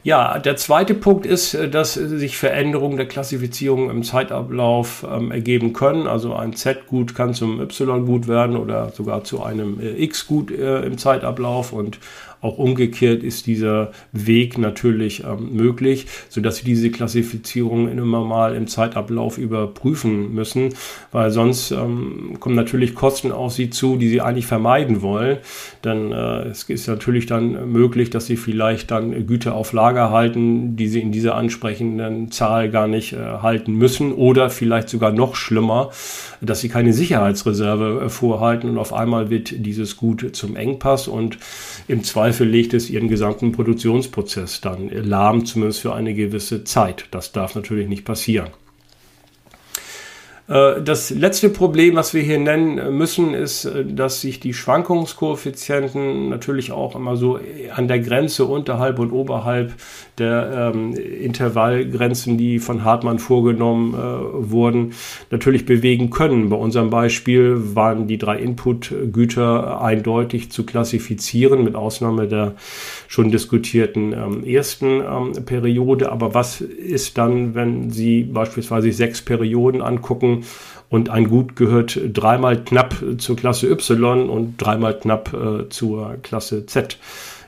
Ja, 0.07 0.39
der 0.39 0.55
zweite 0.55 0.93
Punkt 0.93 1.25
ist, 1.25 1.53
äh, 1.53 1.69
dass 1.69 1.95
sich 1.95 2.37
Veränderungen 2.37 2.95
der 2.95 3.09
Klassifizierung 3.09 3.89
im 3.89 4.03
Zeitablauf 4.03 5.05
ähm, 5.05 5.31
ergeben 5.31 5.73
können. 5.73 6.07
Also 6.07 6.33
ein 6.33 6.53
Z-Gut 6.53 7.13
kann 7.13 7.33
zum 7.33 7.59
Y-Gut 7.59 8.29
werden 8.29 8.55
oder 8.55 8.91
sogar 8.91 9.25
zu 9.25 9.43
einem 9.43 9.81
äh, 9.81 10.01
X-Gut 10.01 10.49
äh, 10.49 10.79
im 10.83 10.97
Zeitablauf 10.97 11.73
und 11.73 11.99
auch 12.47 12.57
umgekehrt 12.57 13.23
ist 13.23 13.45
dieser 13.45 13.91
Weg 14.11 14.57
natürlich 14.57 15.23
ähm, 15.23 15.53
möglich, 15.53 16.07
sodass 16.29 16.57
Sie 16.57 16.65
diese 16.65 16.89
Klassifizierung 16.89 17.89
immer 17.89 18.23
mal 18.23 18.55
im 18.55 18.67
Zeitablauf 18.67 19.37
überprüfen 19.37 20.33
müssen, 20.33 20.73
weil 21.11 21.31
sonst 21.31 21.71
ähm, 21.71 22.37
kommen 22.39 22.55
natürlich 22.55 22.95
Kosten 22.95 23.31
auf 23.31 23.53
Sie 23.53 23.69
zu, 23.69 23.97
die 23.97 24.07
Sie 24.07 24.21
eigentlich 24.21 24.47
vermeiden 24.47 25.01
wollen. 25.01 25.37
Denn 25.83 26.11
äh, 26.11 26.47
es 26.47 26.63
ist 26.63 26.87
natürlich 26.87 27.25
dann 27.25 27.71
möglich, 27.71 28.09
dass 28.09 28.25
Sie 28.27 28.37
vielleicht 28.37 28.91
dann 28.91 29.27
Güter 29.27 29.55
auf 29.55 29.73
Lager 29.73 30.11
halten, 30.11 30.75
die 30.75 30.87
Sie 30.87 31.01
in 31.01 31.11
dieser 31.11 31.35
ansprechenden 31.35 32.31
Zahl 32.31 32.69
gar 32.69 32.87
nicht 32.87 33.13
äh, 33.13 33.17
halten 33.17 33.73
müssen 33.73 34.13
oder 34.13 34.49
vielleicht 34.49 34.89
sogar 34.89 35.11
noch 35.11 35.35
schlimmer, 35.35 35.91
dass 36.41 36.61
Sie 36.61 36.69
keine 36.69 36.93
Sicherheitsreserve 36.93 38.05
äh, 38.05 38.09
vorhalten 38.09 38.69
und 38.69 38.77
auf 38.77 38.93
einmal 38.93 39.29
wird 39.29 39.65
dieses 39.65 39.97
Gut 39.97 40.29
zum 40.33 40.55
Engpass 40.55 41.07
und 41.07 41.37
im 41.87 42.03
Zweifel 42.03 42.36
legt 42.43 42.73
es 42.73 42.89
ihren 42.89 43.07
gesamten 43.07 43.51
Produktionsprozess 43.51 44.61
dann 44.61 44.89
lahm, 44.89 45.45
zumindest 45.45 45.81
für 45.81 45.93
eine 45.93 46.13
gewisse 46.13 46.63
Zeit. 46.63 47.05
Das 47.11 47.31
darf 47.31 47.55
natürlich 47.55 47.87
nicht 47.87 48.05
passieren. 48.05 48.49
Äh, 50.47 50.81
das 50.81 51.09
letzte 51.09 51.49
Problem, 51.49 51.95
was 51.95 52.13
wir 52.13 52.21
hier 52.21 52.39
nennen 52.39 52.97
müssen, 52.97 53.33
ist, 53.33 53.65
äh, 53.65 53.85
dass 53.85 54.21
sich 54.21 54.39
die 54.39 54.53
Schwankungskoeffizienten 54.53 56.29
natürlich 56.29 56.71
auch 56.71 56.95
immer 56.95 57.17
so 57.17 57.39
an 57.75 57.87
der 57.87 57.99
Grenze 57.99 58.45
unterhalb 58.45 58.99
und 58.99 59.11
oberhalb 59.11 59.73
der 60.17 60.71
ähm, 60.73 60.93
Intervallgrenzen, 60.93 62.37
die 62.37 62.59
von 62.59 62.83
Hartmann 62.83 63.19
vorgenommen 63.19 63.93
äh, 63.93 64.49
wurden, 64.51 64.93
natürlich 65.31 65.65
bewegen 65.65 66.09
können. 66.09 66.49
Bei 66.49 66.57
unserem 66.57 66.89
Beispiel 66.89 67.75
waren 67.75 68.07
die 68.07 68.17
drei 68.17 68.39
Inputgüter 68.39 69.81
eindeutig 69.81 70.51
zu 70.51 70.65
klassifizieren, 70.65 71.63
mit 71.63 71.75
Ausnahme 71.75 72.27
der 72.27 72.55
schon 73.07 73.31
diskutierten 73.31 74.13
ähm, 74.13 74.43
ersten 74.43 75.01
ähm, 75.01 75.45
Periode. 75.45 76.11
Aber 76.11 76.33
was 76.33 76.61
ist 76.61 77.17
dann, 77.17 77.53
wenn 77.53 77.89
Sie 77.89 78.23
beispielsweise 78.23 78.91
sechs 78.91 79.21
Perioden 79.21 79.81
angucken? 79.81 80.36
Und 80.89 81.09
ein 81.09 81.29
Gut 81.29 81.55
gehört 81.55 81.99
dreimal 82.13 82.63
knapp 82.63 82.95
zur 83.17 83.35
Klasse 83.35 83.69
Y 83.69 84.29
und 84.29 84.57
dreimal 84.57 84.97
knapp 84.97 85.33
äh, 85.33 85.69
zur 85.69 86.17
Klasse 86.21 86.65
Z. 86.65 86.97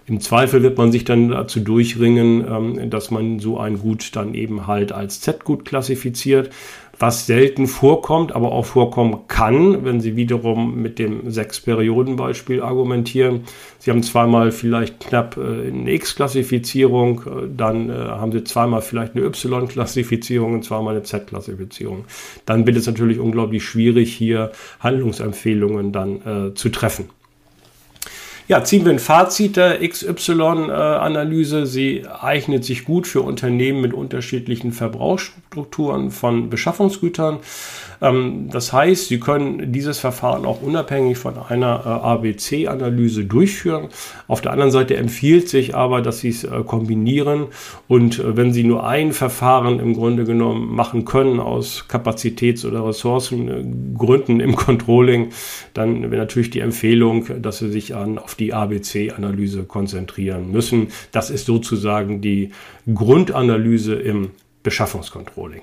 Im 0.09 0.19
Zweifel 0.21 0.63
wird 0.63 0.75
man 0.75 0.91
sich 0.91 1.03
dann 1.03 1.29
dazu 1.29 1.59
durchringen, 1.59 2.43
ähm, 2.49 2.89
dass 2.89 3.11
man 3.11 3.37
so 3.37 3.59
ein 3.59 3.77
Gut 3.77 4.15
dann 4.15 4.33
eben 4.33 4.65
halt 4.65 4.91
als 4.91 5.21
Z-Gut 5.21 5.65
klassifiziert, 5.65 6.49
was 6.99 7.25
selten 7.25 7.67
vorkommt, 7.67 8.33
aber 8.33 8.51
auch 8.51 8.65
vorkommen 8.65 9.21
kann, 9.27 9.85
wenn 9.85 10.01
Sie 10.01 10.17
wiederum 10.17 10.81
mit 10.81 10.99
dem 10.99 11.31
Sechs-Perioden-Beispiel 11.31 12.61
argumentieren. 12.61 13.45
Sie 13.79 13.89
haben 13.89 14.03
zweimal 14.03 14.51
vielleicht 14.51 14.99
knapp 14.99 15.37
äh, 15.37 15.69
eine 15.69 15.91
X-Klassifizierung, 15.93 17.21
äh, 17.21 17.47
dann 17.55 17.89
äh, 17.89 17.93
haben 17.93 18.33
Sie 18.33 18.43
zweimal 18.43 18.81
vielleicht 18.81 19.15
eine 19.15 19.25
Y-Klassifizierung 19.25 20.53
und 20.55 20.65
zweimal 20.65 20.95
eine 20.95 21.03
Z-Klassifizierung. 21.03 22.03
Dann 22.45 22.67
wird 22.67 22.75
es 22.75 22.85
natürlich 22.85 23.19
unglaublich 23.19 23.63
schwierig, 23.63 24.13
hier 24.13 24.51
Handlungsempfehlungen 24.79 25.91
dann 25.91 26.53
zu 26.55 26.69
treffen. 26.69 27.09
Ja, 28.49 28.63
ziehen 28.63 28.83
wir 28.83 28.91
ein 28.91 28.97
Fazit 28.97 29.57
der 29.57 29.87
XY-Analyse. 29.87 31.67
Sie 31.67 32.07
eignet 32.07 32.65
sich 32.65 32.83
gut 32.83 33.05
für 33.05 33.21
Unternehmen 33.21 33.79
mit 33.79 33.93
unterschiedlichen 33.93 34.71
Verbrauchsstrukturen 34.71 36.09
von 36.09 36.49
Beschaffungsgütern. 36.49 37.41
Ähm, 38.01 38.49
das 38.51 38.73
heißt, 38.73 39.07
Sie 39.07 39.19
können 39.19 39.71
dieses 39.71 39.99
Verfahren 39.99 40.45
auch 40.45 40.61
unabhängig 40.61 41.17
von 41.17 41.37
einer 41.37 41.81
äh, 41.85 41.89
ABC-Analyse 41.89 43.25
durchführen. 43.25 43.89
Auf 44.27 44.41
der 44.41 44.51
anderen 44.51 44.71
Seite 44.71 44.95
empfiehlt 44.97 45.49
sich 45.49 45.75
aber, 45.75 46.01
dass 46.01 46.19
Sie 46.19 46.29
es 46.29 46.43
äh, 46.43 46.63
kombinieren 46.65 47.47
und 47.87 48.19
äh, 48.19 48.37
wenn 48.37 48.53
Sie 48.53 48.63
nur 48.63 48.87
ein 48.87 49.13
Verfahren 49.13 49.79
im 49.79 49.93
Grunde 49.93 50.23
genommen 50.23 50.73
machen 50.73 51.05
können 51.05 51.39
aus 51.39 51.85
Kapazitäts- 51.87 52.65
oder 52.65 52.85
Ressourcengründen 52.85 54.39
im 54.39 54.55
Controlling, 54.55 55.29
dann 55.73 56.03
wäre 56.11 56.21
natürlich 56.21 56.49
die 56.49 56.59
Empfehlung, 56.59 57.25
dass 57.41 57.59
Sie 57.59 57.69
sich 57.69 57.95
an, 57.95 58.17
auf 58.17 58.35
die 58.35 58.53
ABC-Analyse 58.53 59.63
konzentrieren 59.63 60.51
müssen. 60.51 60.87
Das 61.11 61.29
ist 61.29 61.45
sozusagen 61.45 62.21
die 62.21 62.51
Grundanalyse 62.93 63.95
im 63.95 64.31
Beschaffungscontrolling. 64.63 65.61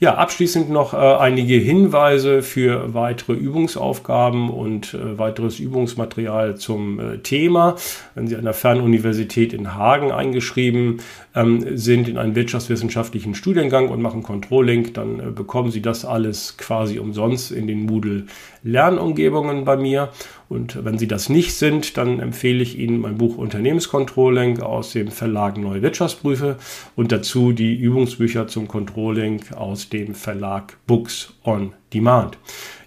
Ja, 0.00 0.14
abschließend 0.14 0.70
noch 0.70 0.94
äh, 0.94 0.96
einige 0.96 1.54
Hinweise 1.54 2.42
für 2.42 2.94
weitere 2.94 3.32
Übungsaufgaben 3.32 4.48
und 4.48 4.94
äh, 4.94 5.18
weiteres 5.18 5.58
Übungsmaterial 5.58 6.56
zum 6.56 7.00
äh, 7.00 7.18
Thema. 7.18 7.74
Wenn 8.14 8.28
Sie 8.28 8.36
an 8.36 8.44
der 8.44 8.54
Fernuniversität 8.54 9.52
in 9.52 9.74
Hagen 9.74 10.12
eingeschrieben 10.12 11.00
ähm, 11.38 11.76
sind 11.76 12.08
in 12.08 12.18
einen 12.18 12.34
wirtschaftswissenschaftlichen 12.34 13.34
Studiengang 13.34 13.88
und 13.88 14.02
machen 14.02 14.24
Controlling, 14.24 14.92
dann 14.92 15.20
äh, 15.20 15.30
bekommen 15.30 15.70
Sie 15.70 15.80
das 15.80 16.04
alles 16.04 16.56
quasi 16.56 16.98
umsonst 16.98 17.52
in 17.52 17.68
den 17.68 17.86
Moodle 17.86 18.24
Lernumgebungen 18.64 19.64
bei 19.64 19.76
mir. 19.76 20.08
Und 20.48 20.84
wenn 20.84 20.98
Sie 20.98 21.06
das 21.06 21.28
nicht 21.28 21.54
sind, 21.54 21.96
dann 21.96 22.18
empfehle 22.18 22.62
ich 22.62 22.76
Ihnen 22.76 23.00
mein 23.00 23.18
Buch 23.18 23.38
Unternehmenscontrolling 23.38 24.60
aus 24.60 24.92
dem 24.92 25.08
Verlag 25.08 25.56
Neue 25.58 25.82
Wirtschaftsprüfe 25.82 26.56
und 26.96 27.12
dazu 27.12 27.52
die 27.52 27.76
Übungsbücher 27.76 28.48
zum 28.48 28.66
Controlling 28.66 29.40
aus 29.54 29.88
dem 29.88 30.14
Verlag 30.14 30.76
Books 30.86 31.34
on 31.44 31.72
Demand. 31.92 32.38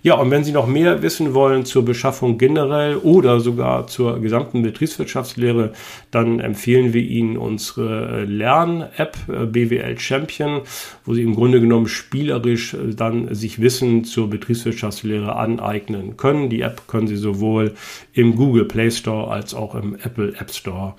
Ja, 0.03 0.15
und 0.15 0.31
wenn 0.31 0.43
Sie 0.43 0.51
noch 0.51 0.65
mehr 0.65 1.03
wissen 1.03 1.35
wollen 1.35 1.63
zur 1.63 1.85
Beschaffung 1.85 2.39
generell 2.39 2.95
oder 2.95 3.39
sogar 3.39 3.85
zur 3.85 4.19
gesamten 4.19 4.63
Betriebswirtschaftslehre, 4.63 5.73
dann 6.09 6.39
empfehlen 6.39 6.93
wir 6.93 7.03
Ihnen 7.03 7.37
unsere 7.37 8.23
Lern-App 8.25 9.17
äh, 9.27 9.45
BWL 9.45 9.99
Champion, 9.99 10.61
wo 11.05 11.13
Sie 11.13 11.21
im 11.21 11.35
Grunde 11.35 11.61
genommen 11.61 11.87
spielerisch 11.87 12.73
äh, 12.73 12.95
dann 12.95 13.35
sich 13.35 13.61
Wissen 13.61 14.03
zur 14.03 14.27
Betriebswirtschaftslehre 14.27 15.35
aneignen 15.35 16.17
können. 16.17 16.49
Die 16.49 16.61
App 16.61 16.87
können 16.87 17.05
Sie 17.05 17.17
sowohl 17.17 17.75
im 18.13 18.35
Google 18.35 18.65
Play 18.65 18.89
Store 18.89 19.29
als 19.31 19.53
auch 19.53 19.75
im 19.75 19.93
Apple 19.93 20.33
App 20.39 20.51
Store 20.51 20.95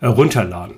herunterladen. 0.00 0.76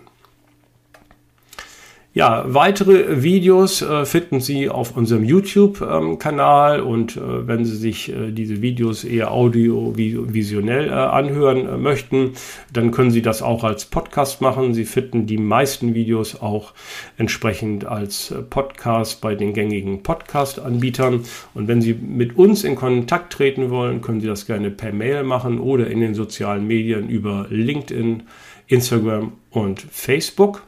Ja, 2.19 2.45
weitere 2.49 3.23
Videos 3.23 3.81
äh, 3.81 4.05
finden 4.05 4.41
Sie 4.41 4.69
auf 4.69 4.97
unserem 4.97 5.23
YouTube-Kanal 5.23 6.81
ähm, 6.81 6.87
und 6.89 7.17
äh, 7.17 7.47
wenn 7.47 7.65
Sie 7.65 7.77
sich 7.77 8.13
äh, 8.13 8.33
diese 8.33 8.61
Videos 8.61 9.05
eher 9.05 9.31
audiovisuell 9.31 10.89
äh, 10.89 10.91
anhören 10.91 11.69
äh, 11.69 11.77
möchten, 11.77 12.33
dann 12.73 12.91
können 12.91 13.13
Sie 13.13 13.23
das 13.23 13.41
auch 13.41 13.63
als 13.63 13.85
Podcast 13.85 14.41
machen. 14.41 14.75
Sie 14.75 14.85
finden 14.85 15.27
die 15.27 15.39
meisten 15.39 15.95
Videos 15.95 16.43
auch 16.43 16.73
entsprechend 17.19 17.85
als 17.85 18.33
äh, 18.33 18.43
Podcast 18.43 19.21
bei 19.21 19.37
den 19.37 19.55
gängigen 19.55 20.03
Podcast-Anbietern. 20.03 21.23
Und 21.55 21.69
wenn 21.69 21.81
Sie 21.81 21.95
mit 21.95 22.37
uns 22.37 22.65
in 22.65 22.75
Kontakt 22.75 23.33
treten 23.33 23.71
wollen, 23.71 24.01
können 24.01 24.21
Sie 24.21 24.27
das 24.27 24.45
gerne 24.45 24.73
per 24.73 24.93
Mail 24.93 25.23
machen 25.23 25.61
oder 25.61 25.87
in 25.87 26.01
den 26.01 26.15
sozialen 26.15 26.67
Medien 26.67 27.09
über 27.09 27.47
LinkedIn, 27.49 28.25
Instagram 28.67 29.35
und 29.53 29.81
Facebook. 29.81 30.68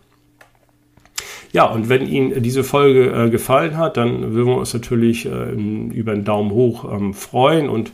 Ja, 1.53 1.65
und 1.65 1.89
wenn 1.89 2.07
Ihnen 2.07 2.43
diese 2.43 2.63
Folge 2.63 3.11
äh, 3.11 3.31
gefallen 3.31 3.77
hat, 3.77 3.97
dann 3.97 4.35
würden 4.35 4.49
wir 4.49 4.57
uns 4.57 4.73
natürlich 4.73 5.27
äh, 5.27 5.51
über 5.51 6.13
einen 6.13 6.25
Daumen 6.25 6.53
hoch 6.53 6.85
ähm, 6.91 7.13
freuen 7.13 7.69
und 7.69 7.93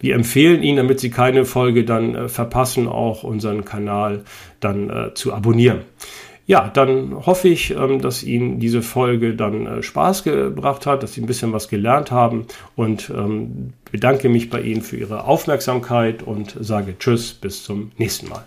wir 0.00 0.14
empfehlen 0.14 0.62
Ihnen, 0.62 0.78
damit 0.78 1.00
Sie 1.00 1.10
keine 1.10 1.44
Folge 1.44 1.84
dann 1.84 2.14
äh, 2.14 2.28
verpassen, 2.28 2.88
auch 2.88 3.22
unseren 3.22 3.64
Kanal 3.64 4.24
dann 4.60 4.90
äh, 4.90 5.14
zu 5.14 5.32
abonnieren. 5.32 5.80
Ja, 6.46 6.68
dann 6.68 7.26
hoffe 7.26 7.48
ich, 7.48 7.70
ähm, 7.70 8.00
dass 8.00 8.22
Ihnen 8.22 8.58
diese 8.58 8.82
Folge 8.82 9.34
dann 9.34 9.66
äh, 9.66 9.82
Spaß 9.82 10.24
gebracht 10.24 10.84
hat, 10.84 11.02
dass 11.02 11.12
Sie 11.14 11.20
ein 11.20 11.26
bisschen 11.26 11.52
was 11.52 11.68
gelernt 11.68 12.10
haben 12.10 12.46
und 12.76 13.10
ähm, 13.14 13.72
bedanke 13.92 14.28
mich 14.28 14.50
bei 14.50 14.60
Ihnen 14.60 14.82
für 14.82 14.96
Ihre 14.96 15.24
Aufmerksamkeit 15.24 16.22
und 16.22 16.56
sage 16.58 16.98
Tschüss, 16.98 17.34
bis 17.34 17.62
zum 17.62 17.92
nächsten 17.98 18.28
Mal. 18.28 18.44